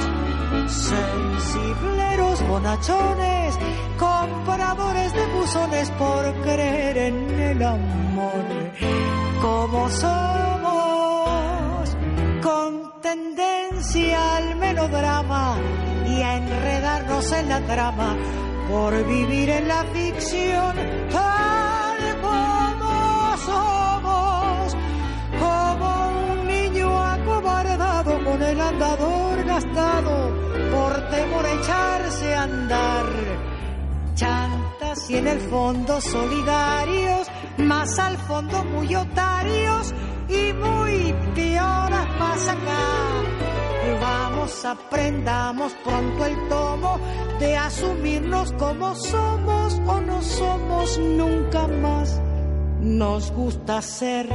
[0.72, 3.58] sensibleros bonachones,
[3.98, 8.44] compradores de buzones por creer en el amor,
[9.42, 10.59] como somos,
[13.00, 15.56] tendencia al melodrama
[16.06, 18.16] y a enredarnos en la trama
[18.68, 20.76] por vivir en la ficción
[21.10, 24.76] tal como somos,
[25.38, 30.34] como un niño acobardado con el andador gastado
[30.70, 33.10] por temor a echarse a andar.
[35.08, 37.28] Y en el fondo solidarios,
[37.58, 39.94] más al fondo muy otarios
[40.28, 43.20] y muy pioras más acá
[44.00, 46.98] Vamos, aprendamos pronto el tomo
[47.38, 52.20] de asumirnos como somos o no somos nunca más.
[52.80, 54.28] Nos gusta hacer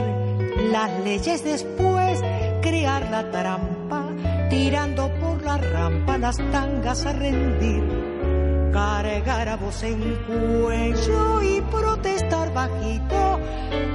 [0.72, 2.20] las leyes después,
[2.62, 4.10] crear la trampa,
[4.50, 8.05] tirando por la rampa las tangas a rendir.
[8.76, 13.40] Cargar a voz en cuello y protestar bajito,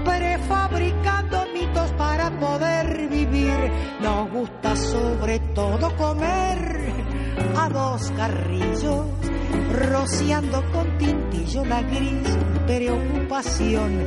[0.06, 3.52] prefabricando mitos para poder vivir.
[4.00, 6.94] Nos gusta sobre todo comer
[7.58, 9.04] a dos carrillos,
[9.70, 14.06] rociando con tintillo la gris preocupación.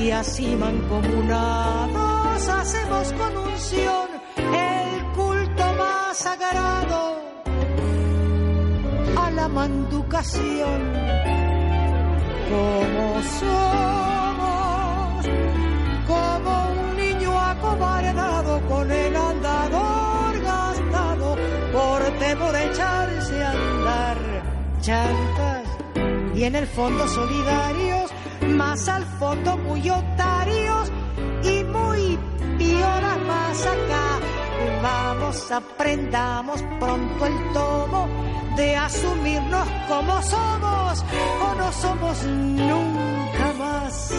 [0.00, 7.13] Y así mancomunados hacemos con unción el culto más sagrado
[9.44, 10.80] la manducación.
[12.50, 13.06] Como
[13.40, 15.24] somos,
[16.06, 21.36] como un niño acobardado con el andador gastado
[21.74, 24.18] por temor a echarse a andar.
[24.80, 25.66] Chantas
[26.34, 28.10] y en el fondo solidarios,
[28.48, 30.90] más al fondo muy otarios
[31.42, 32.18] y muy
[32.58, 34.06] pioras más acá.
[34.82, 41.04] Vamos, aprendamos pronto el tomo de asumirnos como somos
[41.42, 44.14] o no somos nunca más.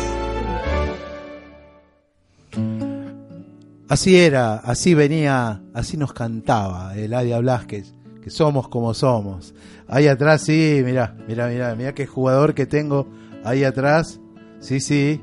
[3.87, 9.53] Así era, así venía, así nos cantaba Eladia Blasquez, que somos como somos.
[9.87, 13.07] Ahí atrás, sí, mira, mira, mira, mira qué jugador que tengo
[13.43, 14.19] ahí atrás.
[14.59, 15.21] Sí, sí.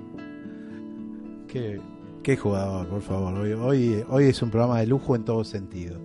[1.49, 1.81] Qué,
[2.23, 3.35] qué jugador, por favor.
[3.35, 5.99] Hoy, hoy, hoy es un programa de lujo en todo sentido.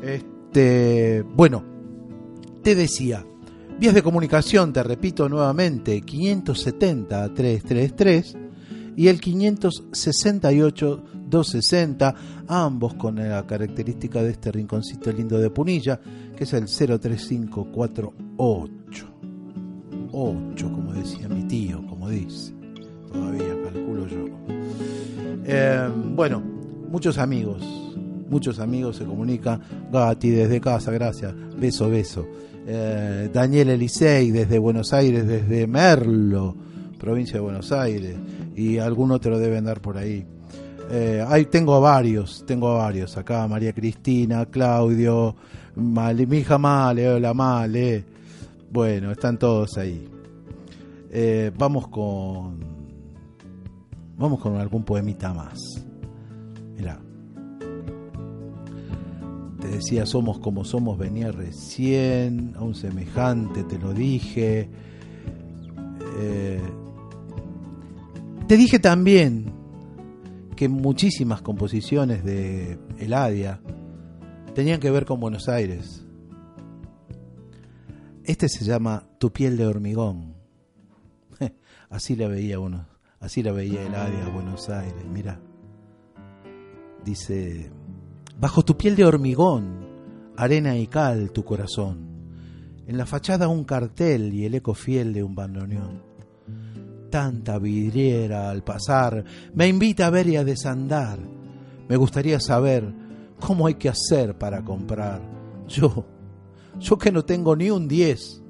[0.00, 1.64] Este, bueno,
[2.62, 3.24] te decía,
[3.78, 8.36] vías de comunicación, te repito nuevamente, 570 333
[8.96, 12.14] y el 568 260,
[12.48, 16.00] ambos con la característica de este rinconcito lindo de Punilla,
[16.36, 19.06] que es el 03548.
[20.10, 22.54] 8, como decía mi tío, como dice.
[23.12, 24.24] Todavía calculo yo.
[25.44, 26.42] Eh, bueno,
[26.90, 27.62] muchos amigos,
[28.28, 29.60] muchos amigos se comunican.
[29.92, 31.32] Gati desde casa, gracias.
[31.58, 32.26] Beso, beso.
[32.70, 36.54] Eh, Daniel Elisei desde Buenos Aires, desde Merlo,
[36.98, 38.14] provincia de Buenos Aires.
[38.54, 40.26] Y algún otro debe andar por ahí.
[40.90, 43.16] Eh, ahí tengo varios, tengo varios.
[43.16, 45.34] Acá María Cristina, Claudio,
[45.76, 48.04] Male, mi hija Male, hola Male.
[48.70, 50.06] Bueno, están todos ahí.
[51.10, 52.58] Eh, vamos con.
[54.18, 55.86] Vamos con algún poemita más.
[56.76, 57.07] Mira.
[59.60, 64.68] Te decía, somos como somos, venía recién, a un semejante, te lo dije.
[66.20, 66.62] Eh,
[68.46, 69.52] te dije también
[70.56, 73.60] que muchísimas composiciones de Eladia
[74.54, 76.04] tenían que ver con Buenos Aires.
[78.24, 80.34] Este se llama Tu piel de hormigón.
[81.90, 82.86] Así la veía uno,
[83.20, 85.40] así la veía Eladia a Buenos Aires, mira.
[87.04, 87.70] Dice,
[88.38, 89.86] bajo tu piel de hormigón,
[90.36, 92.06] arena y cal tu corazón.
[92.86, 96.08] En la fachada un cartel y el eco fiel de un bandoneón
[97.10, 99.24] tanta vidriera al pasar
[99.54, 101.18] me invita a ver y a desandar.
[101.88, 102.92] Me gustaría saber
[103.40, 105.20] cómo hay que hacer para comprar.
[105.68, 106.04] Yo,
[106.78, 108.42] yo que no tengo ni un diez,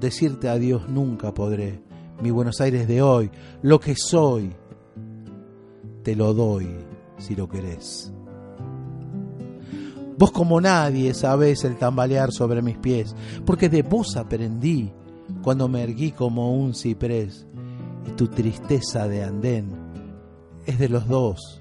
[0.00, 1.82] decirte adiós nunca podré.
[2.22, 3.30] Mi Buenos Aires de hoy,
[3.62, 4.54] lo que soy,
[6.04, 6.68] te lo doy
[7.18, 8.12] si lo querés.
[10.18, 14.92] Vos como nadie sabés el tambalear sobre mis pies, porque de vos aprendí
[15.42, 17.46] cuando me erguí como un ciprés
[18.06, 19.70] y tu tristeza de andén
[20.66, 21.58] es de los dos.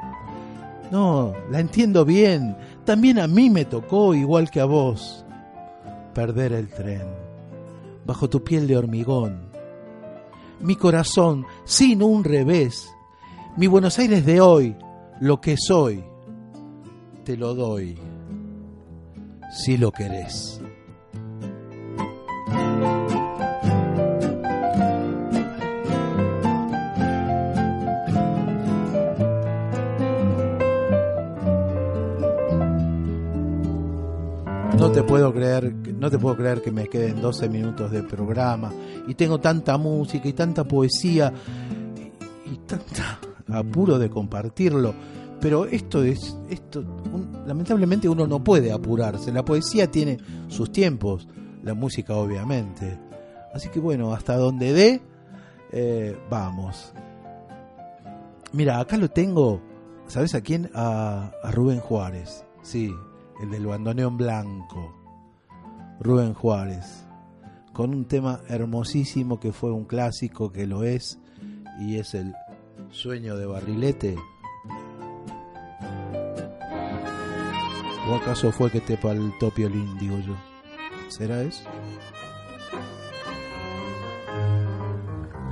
[0.91, 2.57] No, la entiendo bien.
[2.83, 5.25] También a mí me tocó, igual que a vos,
[6.13, 7.07] perder el tren.
[8.05, 9.49] Bajo tu piel de hormigón.
[10.59, 12.89] Mi corazón sin un revés.
[13.57, 14.75] Mi Buenos Aires de hoy,
[15.19, 16.03] lo que soy,
[17.23, 17.97] te lo doy.
[19.51, 20.59] Si lo querés.
[34.77, 38.73] No te puedo creer, no te puedo creer que me queden 12 minutos de programa
[39.07, 41.31] y tengo tanta música y tanta poesía
[42.47, 43.19] y, y tanta
[43.53, 44.95] apuro de compartirlo.
[45.41, 49.31] Pero esto es, esto, un- lamentablemente uno no puede apurarse.
[49.31, 51.27] La poesía tiene sus tiempos,
[51.63, 52.97] la música obviamente.
[53.53, 55.01] Así que bueno, hasta donde dé,
[55.71, 56.93] eh, vamos.
[58.53, 59.61] Mira, acá lo tengo,
[60.07, 60.69] ¿sabes a quién?
[60.75, 62.93] A, a Rubén Juárez, sí,
[63.41, 64.93] el del bandoneón blanco.
[65.99, 67.05] Rubén Juárez,
[67.73, 71.19] con un tema hermosísimo que fue un clásico, que lo es,
[71.79, 72.33] y es el
[72.89, 74.15] sueño de barrilete.
[78.11, 80.35] ¿O acaso fue que te faltó piolín, digo yo?
[81.07, 81.63] ¿Será eso?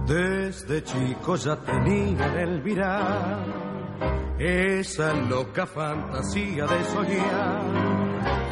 [0.05, 3.45] Desde chico ya tenía en el virar
[4.37, 7.61] esa loca fantasía de soñar.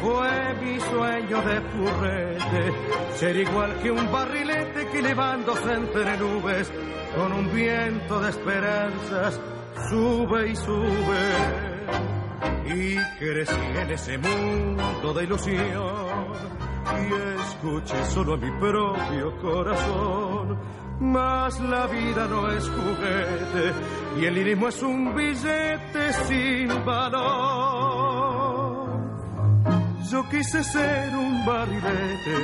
[0.00, 2.72] Fue mi sueño de furrete,
[3.14, 6.72] ser igual que un barrilete que elevándose entre nubes
[7.14, 9.38] con un viento de esperanzas
[9.90, 12.17] sube y sube.
[12.66, 16.58] Y crecí en ese mundo de ilusión
[16.96, 20.58] y escuché solo a mi propio corazón.
[21.00, 23.72] Mas la vida no es juguete
[24.20, 28.08] y el lirismo es un billete sin valor.
[30.10, 32.38] Yo quise ser un barrilete,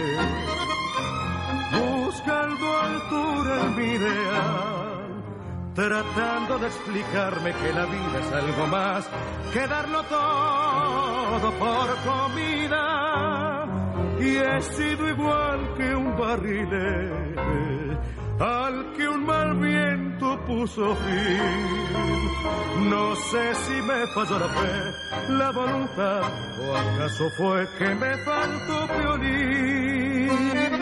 [1.72, 4.93] buscando altura en mi ideal,
[5.74, 9.08] tratando de explicarme que la vida es algo más
[9.52, 13.66] que darlo todo por comida.
[14.20, 17.34] Y he sido igual que un barrilete
[18.40, 22.88] al que un mal viento puso fin.
[22.90, 26.22] No sé si me falló la fe, la voluntad,
[26.60, 30.73] o acaso fue que me faltó violín.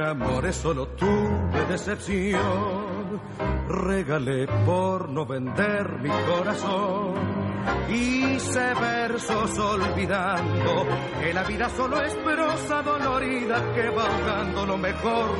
[0.00, 3.20] Solo tuve decepción,
[3.68, 7.14] regalé por no vender mi corazón.
[7.90, 10.86] Hice versos olvidando
[11.20, 15.30] que la vida solo es prosa dolorida que va ahogando lo mejor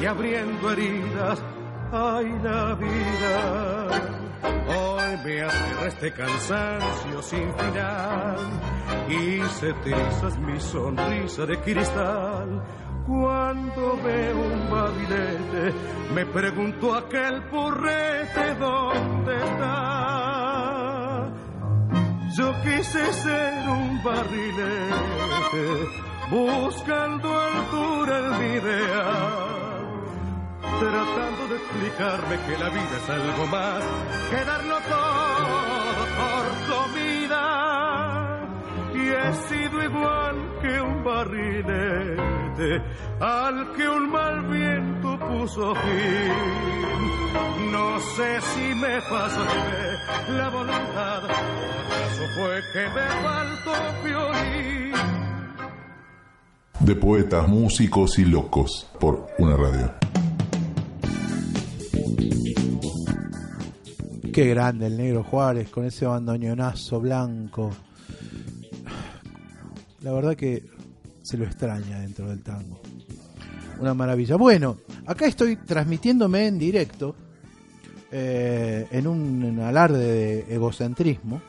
[0.00, 1.42] y abriendo heridas.
[1.90, 3.88] Ay, la vida.
[4.68, 8.38] Hoy me aferra este cansancio sin final
[9.60, 12.62] se trizas mi sonrisa de cristal.
[13.08, 15.72] Cuando veo un barrilete,
[16.14, 21.30] me pregunto aquel purrete dónde está.
[22.36, 25.88] Yo quise ser un barrilete,
[26.30, 30.04] buscando altura en mi ideal,
[30.78, 33.82] tratando de explicarme que la vida es algo más
[34.28, 35.77] que darlo todo
[39.08, 42.82] Y he sido igual que un barrilete
[43.20, 46.32] al que un mal viento puso fin.
[47.72, 53.72] No sé si me pasó de la voluntad, o acaso fue que me faltó
[54.04, 54.92] violín.
[56.80, 59.90] De poetas, músicos y locos por una radio.
[64.34, 67.70] Qué grande el negro Juárez con ese bandoneonazo blanco.
[70.00, 70.64] La verdad que
[71.22, 72.80] se lo extraña dentro del tango.
[73.80, 74.36] Una maravilla.
[74.36, 77.14] Bueno, acá estoy transmitiéndome en directo
[78.10, 81.42] eh, en un alarde de egocentrismo.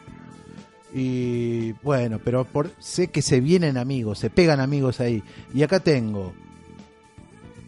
[0.93, 5.23] Y bueno, pero por, sé que se vienen amigos, se pegan amigos ahí.
[5.53, 6.33] Y acá tengo.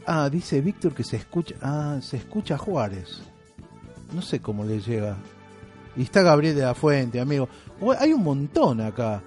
[0.05, 1.55] Ah, dice Víctor que se escucha.
[1.61, 3.21] Ah, se escucha Juárez.
[4.13, 5.17] No sé cómo le llega.
[5.95, 7.47] Y está Gabriel de la Fuente, amigo.
[7.99, 9.21] Hay un montón acá.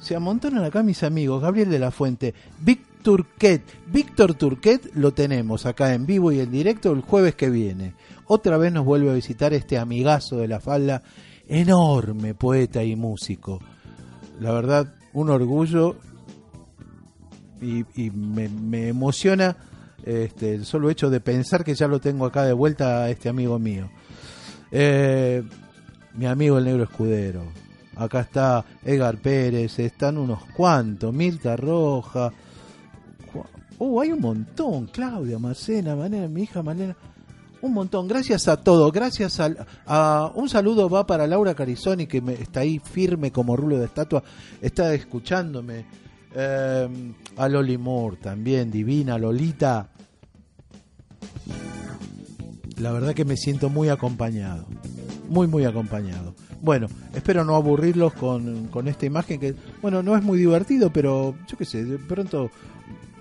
[0.00, 1.42] Se amontonan acá mis amigos.
[1.42, 3.62] Gabriel de la Fuente, Víctor Turquet.
[3.86, 7.94] Víctor Turquet lo tenemos acá en vivo y en directo el jueves que viene.
[8.26, 11.02] Otra vez nos vuelve a visitar este amigazo de la falda,
[11.48, 13.60] enorme poeta y músico.
[14.38, 15.96] La verdad, un orgullo
[17.60, 19.56] y, me emociona
[20.04, 23.28] este, el solo hecho de pensar que ya lo tengo acá de vuelta a este
[23.28, 23.90] amigo mío.
[24.70, 25.42] Eh,
[26.14, 27.59] mi amigo el negro escudero.
[28.00, 32.32] Acá está Edgar Pérez, están unos cuantos, Mirta Roja.
[33.78, 34.86] Uh, hay un montón.
[34.86, 36.96] Claudia, Marcena, Manera, mi hija Malena.
[37.60, 38.08] Un montón.
[38.08, 38.90] Gracias a todos.
[38.90, 39.38] Gracias
[39.86, 40.32] a.
[40.34, 44.22] Un saludo va para Laura Carizoni, que me, está ahí firme como rulo de estatua.
[44.62, 45.84] Está escuchándome.
[46.34, 46.88] Eh,
[47.36, 49.90] a Loli Moore también, divina Lolita.
[52.78, 54.64] La verdad que me siento muy acompañado.
[55.28, 56.34] Muy, muy acompañado.
[56.62, 61.34] Bueno, espero no aburrirlos con, con esta imagen que, bueno, no es muy divertido, pero
[61.46, 62.50] yo qué sé, de pronto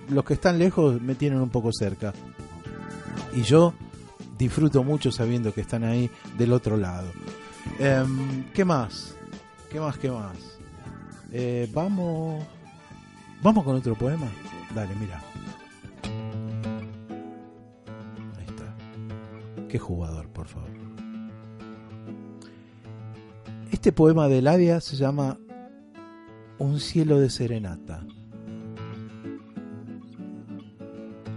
[0.10, 2.14] los que están lejos me tienen un poco cerca.
[3.36, 3.74] Y yo
[4.38, 7.12] disfruto mucho sabiendo que están ahí del otro lado.
[7.78, 9.16] Em, ¿Qué más?
[9.70, 9.98] ¿Qué más?
[9.98, 10.38] ¿Qué más?
[11.32, 12.44] Eh, vamos.
[13.44, 14.28] Vamos con otro poema.
[14.74, 15.22] Dale, mira.
[18.38, 19.68] Ahí está.
[19.68, 20.69] Qué jugador, por favor.
[23.80, 25.40] Este poema de Ladia se llama
[26.58, 28.06] Un cielo de serenata.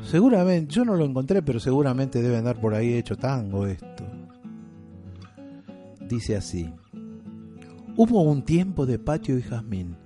[0.03, 4.05] Seguramente, yo no lo encontré, pero seguramente debe andar por ahí hecho tango esto.
[6.09, 6.69] Dice así.
[7.97, 9.97] Hubo un tiempo de patio y jazmín,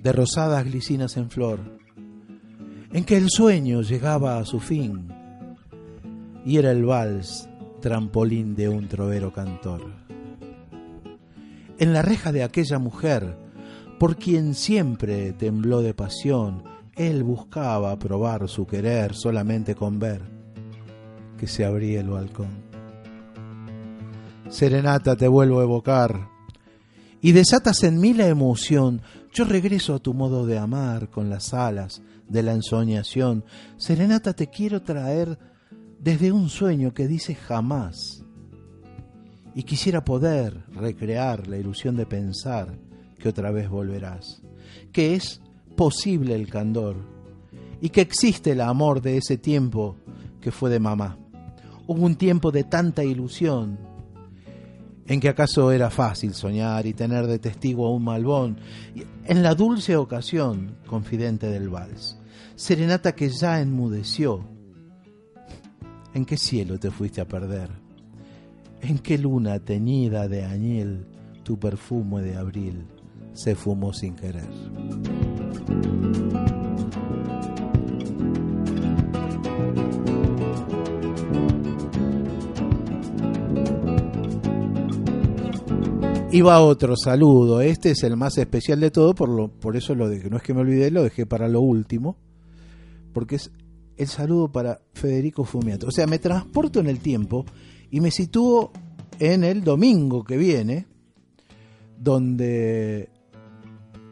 [0.00, 1.58] de rosadas glicinas en flor,
[2.92, 5.08] en que el sueño llegaba a su fin
[6.46, 7.48] y era el vals
[7.80, 10.07] trampolín de un trovero cantor.
[11.78, 13.36] En la reja de aquella mujer,
[13.98, 16.64] por quien siempre tembló de pasión,
[16.96, 20.22] él buscaba probar su querer solamente con ver
[21.38, 22.68] que se abría el balcón.
[24.48, 26.28] Serenata te vuelvo a evocar
[27.20, 29.02] y desatas en mí la emoción.
[29.32, 33.44] Yo regreso a tu modo de amar con las alas de la ensoñación.
[33.76, 35.38] Serenata te quiero traer
[36.00, 38.24] desde un sueño que dice jamás.
[39.58, 42.78] Y quisiera poder recrear la ilusión de pensar
[43.18, 44.40] que otra vez volverás,
[44.92, 45.40] que es
[45.74, 46.94] posible el candor
[47.80, 49.96] y que existe el amor de ese tiempo
[50.40, 51.18] que fue de mamá.
[51.88, 53.80] Hubo un tiempo de tanta ilusión
[55.08, 58.60] en que acaso era fácil soñar y tener de testigo a un malbón,
[59.24, 62.16] en la dulce ocasión confidente del vals,
[62.54, 64.44] serenata que ya enmudeció.
[66.14, 67.87] ¿En qué cielo te fuiste a perder?
[68.80, 71.06] ¿En qué luna teñida de añil
[71.42, 72.86] tu perfume de abril
[73.32, 74.48] se fumó sin querer?
[86.30, 87.62] Y va otro saludo.
[87.62, 90.42] Este es el más especial de todo, por, lo, por eso lo de no es
[90.42, 92.16] que me olvidé, lo dejé para lo último.
[93.14, 93.50] Porque es
[93.96, 95.88] el saludo para Federico Fumiato.
[95.88, 97.46] O sea, me transporto en el tiempo
[97.90, 98.72] y me sitúo
[99.18, 100.86] en el domingo que viene,
[101.98, 103.10] donde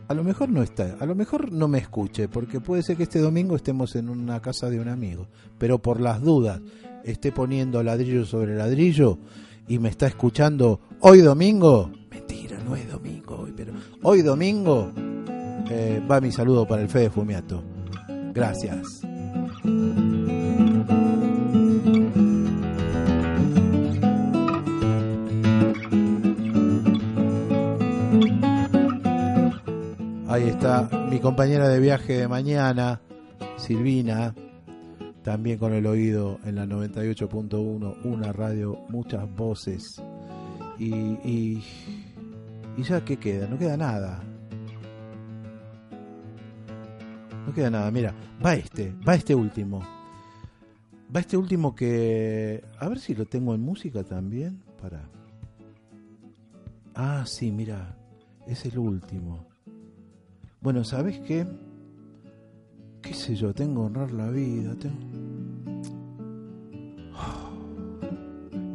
[0.08, 3.04] a lo mejor no está, a lo mejor no me escuche, porque puede ser que
[3.04, 6.60] este domingo estemos en una casa de un amigo, pero por las dudas
[7.04, 9.18] esté poniendo ladrillo sobre ladrillo
[9.68, 13.72] y me está escuchando hoy domingo, mentira, no es domingo hoy, pero
[14.02, 14.92] hoy domingo
[15.70, 17.62] eh, va mi saludo para el Fede Fumiato.
[18.32, 19.05] Gracias.
[30.36, 33.00] Ahí está mi compañera de viaje de mañana,
[33.56, 34.34] Silvina,
[35.22, 40.02] también con el oído en la 98.1, una radio, muchas voces.
[40.78, 40.92] Y,
[41.24, 41.62] y,
[42.76, 43.48] ya, ¿qué queda?
[43.48, 44.22] No queda nada.
[47.46, 47.90] No queda nada.
[47.90, 48.14] Mira,
[48.44, 49.80] va este, va este último.
[51.16, 52.62] Va este último que...
[52.78, 54.62] A ver si lo tengo en música también.
[54.82, 55.08] Para...
[56.94, 57.96] Ah, sí, mira.
[58.46, 59.45] Es el último.
[60.66, 61.46] Bueno, ¿sabes qué?
[63.00, 63.54] ¿Qué sé yo?
[63.54, 64.74] Tengo que honrar la vida.
[64.74, 64.96] Tengo...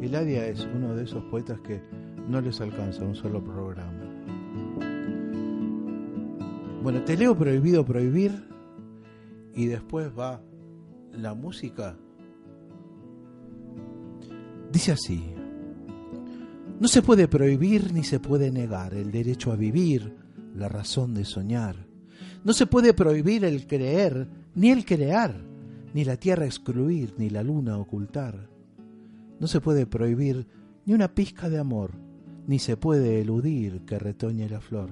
[0.00, 1.82] Eladia es uno de esos poetas que
[2.30, 3.92] no les alcanza un solo programa.
[6.82, 8.42] Bueno, te leo Prohibido Prohibir
[9.54, 10.40] y después va
[11.10, 11.98] la música.
[14.72, 15.34] Dice así,
[16.80, 20.22] no se puede prohibir ni se puede negar el derecho a vivir,
[20.54, 21.81] la razón de soñar.
[22.44, 25.34] No se puede prohibir el creer, ni el crear,
[25.94, 28.48] ni la tierra excluir, ni la luna ocultar.
[29.38, 30.46] No se puede prohibir
[30.84, 31.92] ni una pizca de amor,
[32.46, 34.90] ni se puede eludir que retoñe la flor.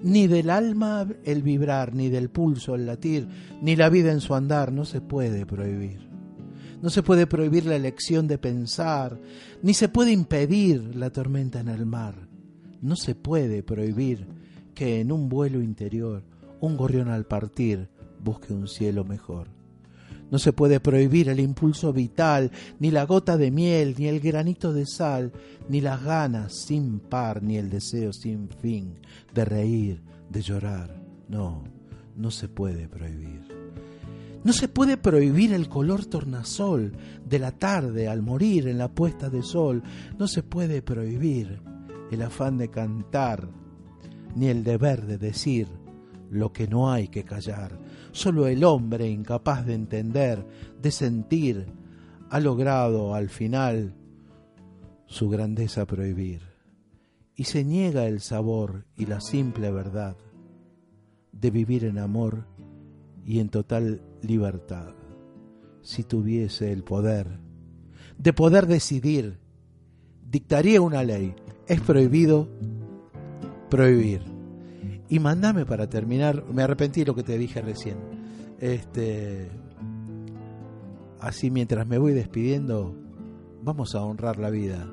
[0.00, 3.28] Ni del alma el vibrar, ni del pulso el latir,
[3.60, 6.08] ni la vida en su andar, no se puede prohibir.
[6.82, 9.20] No se puede prohibir la elección de pensar,
[9.62, 12.28] ni se puede impedir la tormenta en el mar.
[12.80, 14.26] No se puede prohibir
[14.74, 16.24] que en un vuelo interior
[16.60, 17.88] un gorrión al partir
[18.24, 19.48] busque un cielo mejor.
[20.30, 22.50] No se puede prohibir el impulso vital,
[22.80, 25.32] ni la gota de miel, ni el granito de sal,
[25.68, 28.98] ni las ganas sin par, ni el deseo sin fin
[29.32, 31.00] de reír, de llorar.
[31.28, 31.62] No,
[32.16, 33.46] no se puede prohibir.
[34.42, 36.92] No se puede prohibir el color tornasol
[37.24, 39.82] de la tarde al morir en la puesta de sol.
[40.18, 41.60] No se puede prohibir
[42.10, 43.48] el afán de cantar,
[44.34, 45.68] ni el deber de decir
[46.30, 47.78] lo que no hay que callar.
[48.12, 50.46] Solo el hombre incapaz de entender,
[50.80, 51.66] de sentir,
[52.30, 53.94] ha logrado al final
[55.06, 56.42] su grandeza prohibir.
[57.36, 60.16] Y se niega el sabor y la simple verdad
[61.32, 62.46] de vivir en amor
[63.24, 64.94] y en total libertad.
[65.82, 67.44] Si tuviese el poder
[68.18, 69.38] de poder decidir,
[70.30, 71.34] dictaría una ley.
[71.66, 72.48] Es prohibido
[73.70, 74.33] prohibir.
[75.08, 77.98] Y mandame para terminar, me arrepentí de lo que te dije recién.
[78.60, 79.50] Este
[81.24, 82.94] así mientras me voy despidiendo,
[83.62, 84.86] vamos a honrar la vida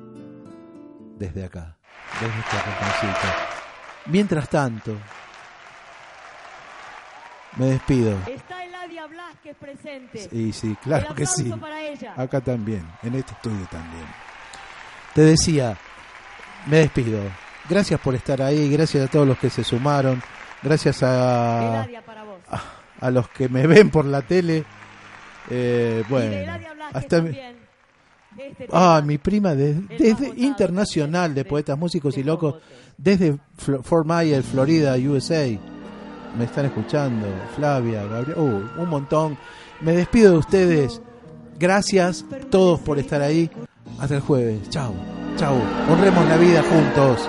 [1.18, 1.76] desde acá,
[2.20, 3.28] desde este rinconcito.
[4.06, 4.96] Mientras tanto,
[7.56, 8.16] me despido.
[8.26, 10.28] Está Eladia Blasquez presente.
[10.30, 11.50] Sí, sí, claro que sí.
[11.60, 12.14] para ella.
[12.16, 14.06] Acá también, en este estudio también.
[15.14, 15.76] Te decía,
[16.66, 17.20] me despido.
[17.68, 20.20] Gracias por estar ahí, gracias a todos los que se sumaron,
[20.62, 22.38] gracias a, para vos.
[23.00, 24.64] a los que me ven por la tele.
[25.50, 26.52] Eh, bueno,
[26.92, 27.18] hasta.
[27.18, 32.54] Este Ah, mi prima de- desde internacional de poetas, músicos y locos,
[32.96, 33.36] desde
[33.82, 35.46] Fort Myers, Florida, USA.
[36.38, 39.36] Me están escuchando, Flavia, Gabriel, uh, un montón.
[39.82, 41.02] Me despido de ustedes.
[41.58, 43.50] Gracias todos por estar ahí.
[44.00, 44.70] Hasta el jueves.
[44.70, 44.94] Chao,
[45.36, 45.54] chao.
[45.90, 47.28] Honremos la vida juntos.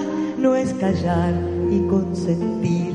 [0.41, 1.33] no es callar
[1.69, 2.93] y consentir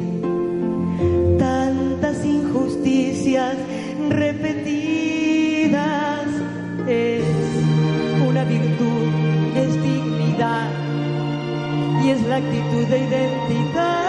[1.38, 3.55] tantas injusticias
[4.11, 5.66] repetidas.
[6.88, 7.22] Es
[8.28, 9.12] una virtud,
[9.55, 10.70] es dignidad
[12.05, 14.05] y es la actitud de identidad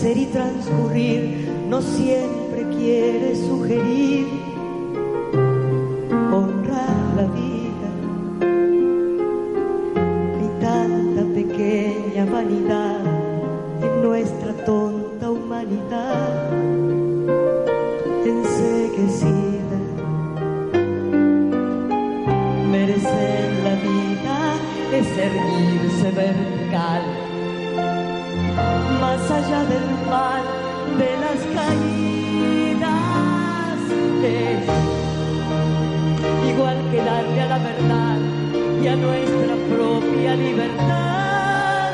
[0.00, 4.26] permanecer y transcurrir no siempre quiere sugerir
[6.32, 7.90] honrar la vida.
[10.38, 13.00] Hay tanta pequeña vanidad
[13.82, 16.52] en nuestra tonta humanidad
[18.24, 19.78] enseguecida.
[22.70, 24.36] Merecer la vida
[24.92, 27.29] es erguirse vertical,
[28.98, 30.42] más allá del mal
[30.98, 32.90] de las caídas.
[34.22, 34.64] Es
[36.52, 38.18] igual que darle a la verdad
[38.82, 41.92] y a nuestra propia libertad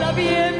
[0.00, 0.53] la bienvenida.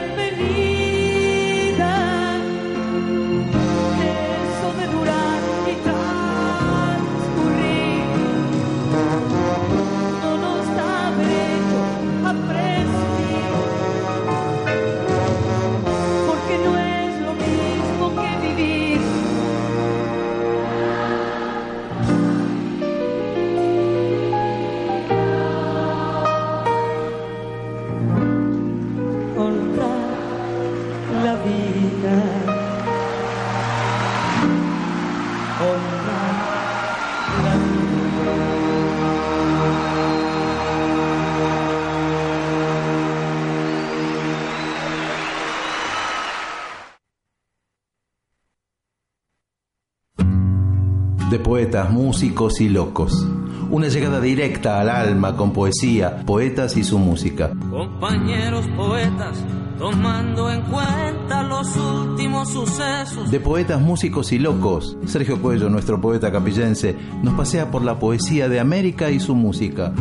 [52.14, 53.26] Músicos y locos.
[53.72, 57.50] Una llegada directa al alma con poesía, poetas y su música.
[57.72, 59.36] Compañeros poetas,
[59.80, 63.32] tomando en cuenta los últimos sucesos.
[63.32, 68.48] De poetas, músicos y locos, Sergio Cuello, nuestro poeta capillense, nos pasea por la poesía
[68.48, 69.92] de América y su música.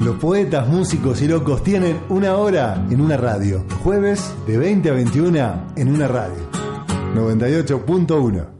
[0.00, 3.64] Los poetas, músicos y locos tienen una hora en una radio.
[3.82, 6.48] Jueves de 20 a 21 en una radio.
[7.16, 8.55] 98.1